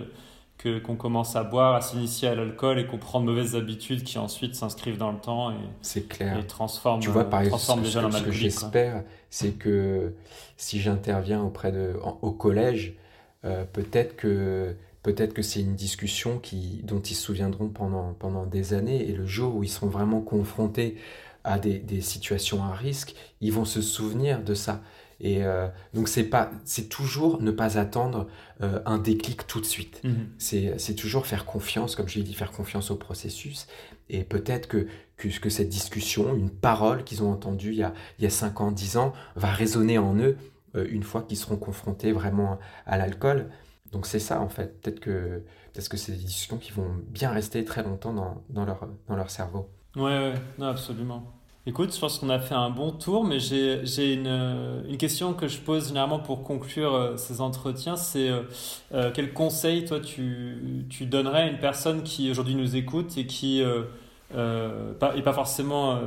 [0.62, 4.18] qu'on commence à boire, à s'initier à l'alcool et qu'on prend de mauvaises habitudes qui
[4.18, 6.38] ensuite s'inscrivent dans le temps et, c'est clair.
[6.38, 10.14] et transforment, tu vois, par exemple, ce que j'espère, c'est que
[10.56, 12.94] si j'interviens auprès de, au collège,
[13.44, 18.44] euh, peut-être que peut-être que c'est une discussion qui, dont ils se souviendront pendant, pendant
[18.44, 20.96] des années et le jour où ils seront vraiment confrontés
[21.44, 24.82] à des, des situations à risque, ils vont se souvenir de ça.
[25.20, 28.26] Et euh, donc c'est pas, c'est toujours ne pas attendre
[28.62, 30.02] euh, un déclic tout de suite.
[30.02, 30.30] Mhm.
[30.38, 33.66] C'est toujours faire confiance, comme je l'ai dit, faire confiance au processus.
[34.08, 34.86] Et peut-être que,
[35.16, 38.30] que, que, cette discussion, une parole qu'ils ont entendue il y, a, il y a
[38.30, 40.36] 5 ans, 10 ans, va résonner en eux
[40.74, 43.50] euh, une fois qu'ils seront confrontés vraiment à l'alcool.
[43.92, 44.80] Donc c'est ça en fait.
[44.80, 48.64] Peut-être que, peut que c'est des discussions qui vont bien rester très longtemps dans, dans,
[48.64, 49.68] leur, dans leur cerveau.
[49.96, 51.24] Ouais, non, absolument.
[51.66, 54.26] Écoute, je pense qu'on a fait un bon tour, mais j'ai une,
[54.88, 57.96] une, question que je pose généralement pour conclure euh, ces entretiens.
[57.96, 58.42] C'est euh,
[58.94, 63.26] euh, quel conseil, toi, tu, tu, donnerais à une personne qui aujourd'hui nous écoute et
[63.26, 66.00] qui euh, pas, pas forcément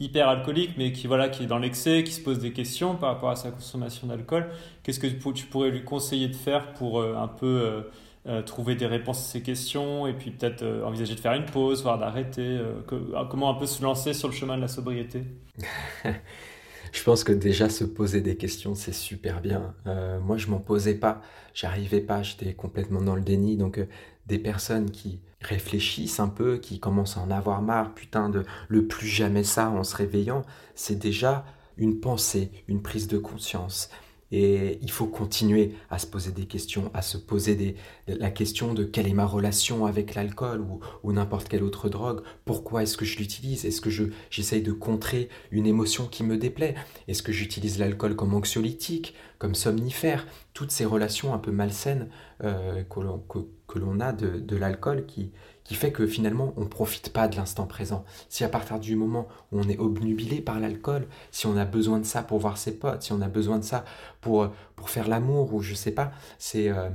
[0.00, 3.10] hyper alcoolique, mais qui, voilà, qui est dans l'excès, qui se pose des questions par
[3.14, 4.48] rapport à sa consommation d'alcool?
[4.82, 7.84] Qu'est-ce que tu pourrais lui conseiller de faire pour un peu
[8.28, 11.44] euh, trouver des réponses à ces questions et puis peut-être euh, envisager de faire une
[11.44, 12.80] pause, voire d'arrêter euh,
[13.30, 15.22] Comment un peu se lancer sur le chemin de la sobriété?
[16.92, 19.74] Je pense que déjà se poser des questions, c'est super bien.
[20.24, 21.20] moi, je m'en posais pas,
[21.52, 23.56] j'arrivais pas, j'étais complètement dans le déni.
[23.56, 23.78] Donc,
[24.26, 28.86] des personnes qui réfléchissent un peu, qui commencent à en avoir marre, putain, de le
[28.86, 30.42] plus jamais ça en se réveillant,
[30.74, 31.44] c'est déjà
[31.76, 33.90] une pensée, une prise de conscience.
[34.32, 37.76] Et il faut continuer à se poser des questions, à se poser
[38.08, 40.66] la question de quelle est ma relation avec l'alcool
[41.02, 42.22] ou, n'importe quelle autre drogue.
[42.44, 43.64] Pourquoi est-ce que je l'utilise?
[43.64, 46.74] Est-ce que je, j'essaye de contrer une émotion qui me déplaît?
[47.08, 50.26] Est-ce que j'utilise l'alcool comme anxiolytique, comme somnifère?
[50.54, 52.08] Toutes ces relations un peu malsaines
[52.42, 55.30] euh, que, l'on, a de l'alcool qui,
[55.66, 58.04] qui fait que finalement on ne profite pas de l'instant présent.
[58.28, 61.98] Si à partir du moment où on est obnubilé par l'alcool, si on a besoin
[61.98, 63.84] de ça pour voir ses potes, si on a besoin de ça
[64.20, 66.88] pour, pour faire l'amour ou je sais pas, c'est euh,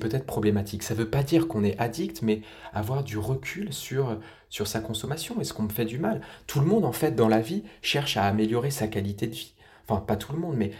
[0.00, 0.82] peut-être problématique.
[0.82, 2.42] Ça ne veut pas dire qu'on est addict, mais
[2.72, 5.40] avoir du recul sur, sur sa consommation.
[5.40, 6.20] Est-ce qu'on me fait du mal?
[6.46, 9.54] Tout le monde en fait dans la vie cherche à améliorer sa qualité de vie.
[9.86, 10.70] Enfin, pas tout le monde, mais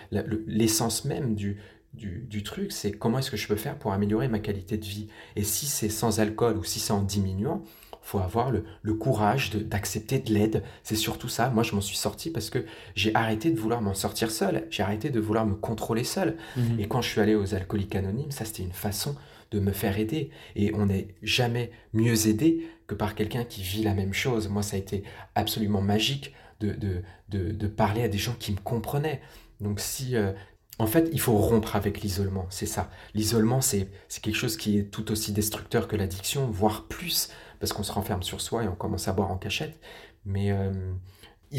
[0.47, 1.61] l'essence même du,
[1.95, 5.09] du, truc, c'est comment est-ce que je peux faire pour améliorer ma qualité de vie.
[5.37, 7.63] Et si c'est sans alcool ou si c'est en diminuant,
[8.03, 10.63] faut avoir le, courage d'accepter de, l'aide.
[10.83, 11.49] C'est surtout ça.
[11.49, 14.67] Moi, je m'en suis sorti parce que j'ai arrêté de vouloir m'en sortir seul.
[14.71, 16.37] J'ai arrêté de vouloir me contrôler seul.
[16.57, 16.81] Mhm.
[16.81, 19.17] Et quand je suis allé aux alcooliques anonymes, ça, c'était une façon
[19.53, 20.31] de me faire aider.
[20.55, 24.49] Et on n'est jamais mieux aidé que par quelqu'un qui vit la même chose.
[24.49, 25.03] Moi, ça a été
[25.35, 29.21] absolument magique de, de, de, parler à des gens qui me comprenaient.
[29.61, 30.33] Donc si, euh,
[30.79, 32.91] en fait, il faut rompre avec l'isolement, c'est ça.
[33.15, 33.89] L'isolement, c'est
[34.23, 37.29] quelque chose qui est tout aussi destructeur que l'addiction, voire plus,
[37.61, 39.79] parce qu'on se renferme sur soi et on commence à boire en cachette.
[40.27, 40.73] Mais euh,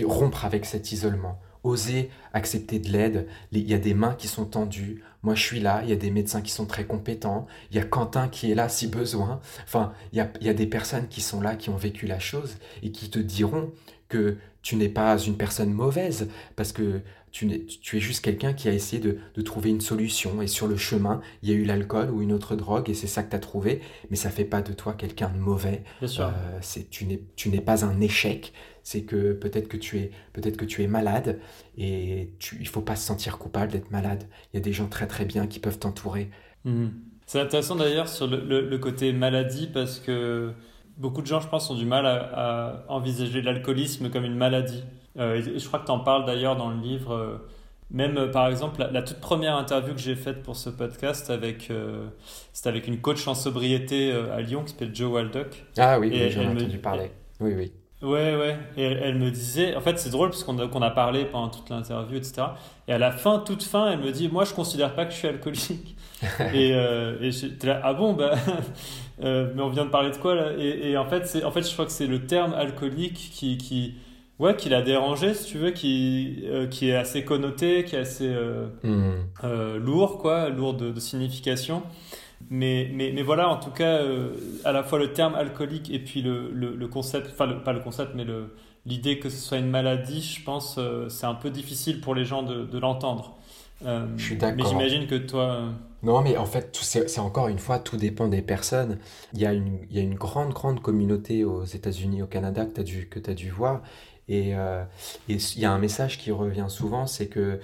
[0.03, 3.27] rompre avec cet isolement, oser accepter de l'aide.
[3.53, 5.01] Il y a des mains qui sont tendues.
[5.23, 5.81] Moi, je suis là.
[5.83, 7.47] Il y a des médecins qui sont très compétents.
[7.71, 9.39] Il y a Quentin qui est là si besoin.
[9.63, 12.05] Enfin, il y a, il y a des personnes qui sont là, qui ont vécu
[12.05, 13.71] la chose et qui te diront
[14.09, 17.01] que tu n'es pas une personne mauvaise parce que
[17.35, 20.47] tu, es, tu es juste quelqu'un qui a essayé de, de, trouver une solution et
[20.47, 23.23] sur le chemin, il y a eu l'alcool ou une autre drogue et c'est ça
[23.23, 25.83] que tu as trouvé, mais ça fait pas de toi quelqu'un de mauvais.
[25.99, 26.27] Bien sûr.
[26.27, 30.11] Euh, c'est, tu, n'es, tu n'es pas un échec, c'est que peut-être que tu es,
[30.31, 31.41] peut-être que tu es malade
[31.77, 34.29] et tu, il faut pas se sentir coupable d'être malade.
[34.53, 36.29] Il y a des gens très très bien qui peuvent t'entourer.
[36.63, 36.87] Mmh.
[37.25, 40.53] C'est intéressant d'ailleurs sur le, le, le côté maladie parce que
[40.95, 44.85] beaucoup de gens, je pense, ont du mal à, à envisager l'alcoolisme comme une maladie.
[45.17, 47.13] Euh, et je crois que tu en parles d'ailleurs dans le livre.
[47.13, 47.37] Euh,
[47.91, 51.29] même euh, par exemple, la, la, toute première interview que j'ai faite pour ce podcast,
[51.29, 52.07] avec, euh,
[52.51, 55.63] c'était avec une coach en sobriété à Lyon qui s'appelle Joe Waldock.
[55.77, 56.81] Ah oui, oui j'en ai entendu me...
[56.81, 57.11] parler.
[57.39, 57.71] Oui, oui.
[58.01, 58.57] Ouais, ouais.
[58.77, 61.49] Et elle me disait, en fait, c'est drôle parce qu'on a, qu'on a parlé pendant
[61.49, 62.47] toute l'interview, etc.
[62.87, 65.17] Et à la fin, toute fin, elle me dit, moi, je considère pas que je
[65.17, 65.95] suis alcoolique.
[66.53, 68.33] et, euh, et j'étais là, ah bon, bah,
[69.23, 70.51] euh, mais on vient de parler de quoi là?
[70.57, 73.57] Et, et, en fait, c'est, en fait, je crois que c'est le terme alcoolique qui,
[73.57, 73.95] qui,
[74.39, 77.99] ouais, qui l'a dérangé, si tu veux, qui, euh, qui est assez connoté, qui est
[77.99, 78.33] assez
[78.83, 79.77] mmh.
[79.77, 81.83] lourd, quoi, lourd de, de signification.
[82.49, 84.29] Mais, mais, mais, voilà, en tout cas, euh,
[84.65, 87.73] à la fois le terme alcoolique et puis le, le, le concept, enfin, le, pas
[87.73, 88.25] le concept, mais
[88.85, 92.25] l'idée que ce soit une maladie, je pense, euh, c'est un peu difficile pour les
[92.25, 93.35] gens de, de l'entendre.
[93.85, 94.63] Euh, je suis d'accord.
[94.63, 95.43] Mais j'imagine que toi.
[95.43, 95.69] Euh,
[96.03, 98.99] non, mais en fait, c'est encore une fois, tout dépend des personnes.
[99.33, 102.65] Il y a une, il y a une grande, grande communauté aux États-Unis, au Canada,
[102.65, 103.81] que tu as, as dû voir.
[104.27, 104.55] Et, et
[105.27, 107.59] il y a un message qui revient souvent c'est que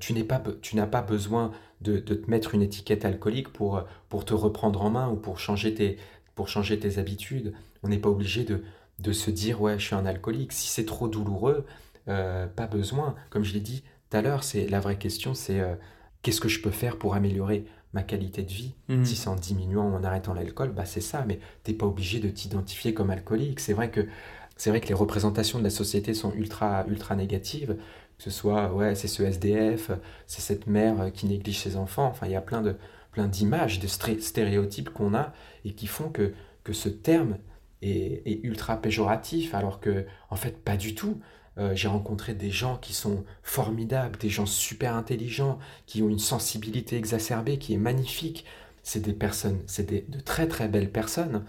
[0.00, 4.82] tu n'as pas besoin de, de, te mettre une étiquette alcoolique pour, pour te reprendre
[4.82, 5.96] en main ou pour changer tes,
[6.34, 7.54] pour changer tes habitudes.
[7.82, 8.62] On n'est pas obligé de,
[8.98, 10.52] de se dire ouais je suis un alcoolique.
[10.52, 11.64] Si c'est trop douloureux,
[12.08, 13.14] euh, pas besoin.
[13.30, 15.74] Comme je l'ai dit tout à l'heure, c'est la vraie question, c'est euh,
[16.22, 18.74] qu'est-ce que je peux faire pour améliorer ma qualité de vie?
[18.88, 19.04] Mmh.
[19.04, 21.24] Si c'est en diminuant ou en arrêtant l'alcool, bah c'est ça.
[21.26, 23.60] Mais t'es pas obligé de t'identifier comme alcoolique.
[23.60, 24.06] C'est vrai que
[24.58, 27.76] c'est vrai que les représentations de la société sont ultra ultra négatives
[28.18, 29.92] que ce soit ouais c'est ce SDF
[30.26, 32.06] c'est cette mère qui néglige ses enfants.
[32.06, 32.76] Enfin il y a plein de
[33.26, 35.32] d'images de stéréotypes qu'on a
[35.64, 37.38] et qui font que que ce terme
[37.82, 41.20] est, est, ultra péjoratif alors que en fait pas du tout.
[41.58, 46.20] Euh, j'ai rencontré des gens qui sont formidables des gens super intelligents qui ont une
[46.20, 48.44] sensibilité exacerbée qui est magnifique.
[48.84, 51.44] C'est des personnes c'est de très très belles personnes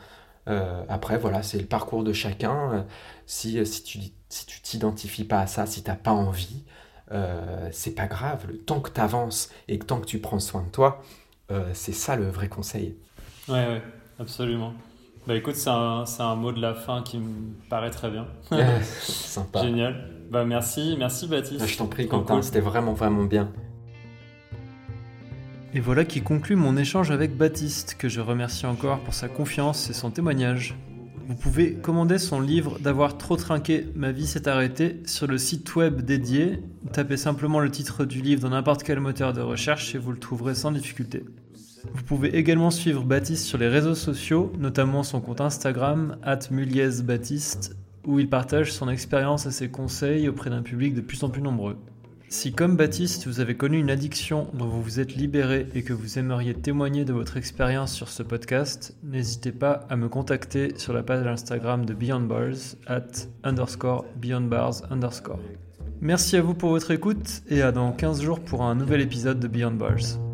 [0.50, 2.74] euh, après, voilà, c'est le parcours de chacun.
[2.74, 2.82] Euh,
[3.26, 6.64] si, si tu si tu t'identifies pas à ça, si tu n'as pas envie,
[7.12, 8.46] euh, c'est pas grave.
[8.48, 11.02] Le temps que tu avances et que tant que tu prends soin de toi,
[11.52, 12.96] euh, c'est ça le vrai conseil.
[13.48, 13.82] Ouais, ouais,
[14.20, 14.74] absolument.
[15.28, 18.28] Bah écoute, c'est un, un, mot de la fin qui me paraît très bien.
[19.02, 19.64] Sympa.
[19.64, 20.10] Génial.
[20.30, 21.66] Bah merci, merci Baptiste.
[21.66, 22.44] Je t'en prie Quentin, cool.
[22.44, 23.52] c'était vraiment vraiment bien.
[25.72, 29.88] Et voilà qui conclut mon échange avec Baptiste, que je remercie encore pour sa confiance
[29.92, 30.76] et son témoignage.
[31.28, 35.76] Vous pouvez commander son livre D'avoir trop trinqué, ma vie s'est arrêtée sur le site
[35.76, 36.64] web dédié.
[36.92, 40.18] Tapez simplement le titre du livre dans n'importe quel moteur de recherche et vous le
[40.18, 41.24] trouverez sans difficulté.
[41.94, 46.18] Vous pouvez également suivre Baptiste sur les réseaux sociaux, notamment son compte Instagram,
[47.04, 47.76] Baptiste,
[48.08, 51.44] où il partage son expérience et ses conseils auprès d'un public de plus en plus
[51.44, 51.78] nombreux.
[52.32, 55.94] Si comme Baptiste, vous avez connu une addiction dont vous vous êtes libéré et que
[55.94, 60.94] vous aimeriez témoigner de votre expérience sur ce podcast, n'hésitez pas à me contacter sur
[60.94, 65.40] la page Instagram de Beyond Bars at underscore Beyond Bars underscore.
[66.02, 69.40] Merci à vous pour votre écoute et à dans 15 jours pour un nouvel épisode
[69.40, 70.29] de Beyond Bars.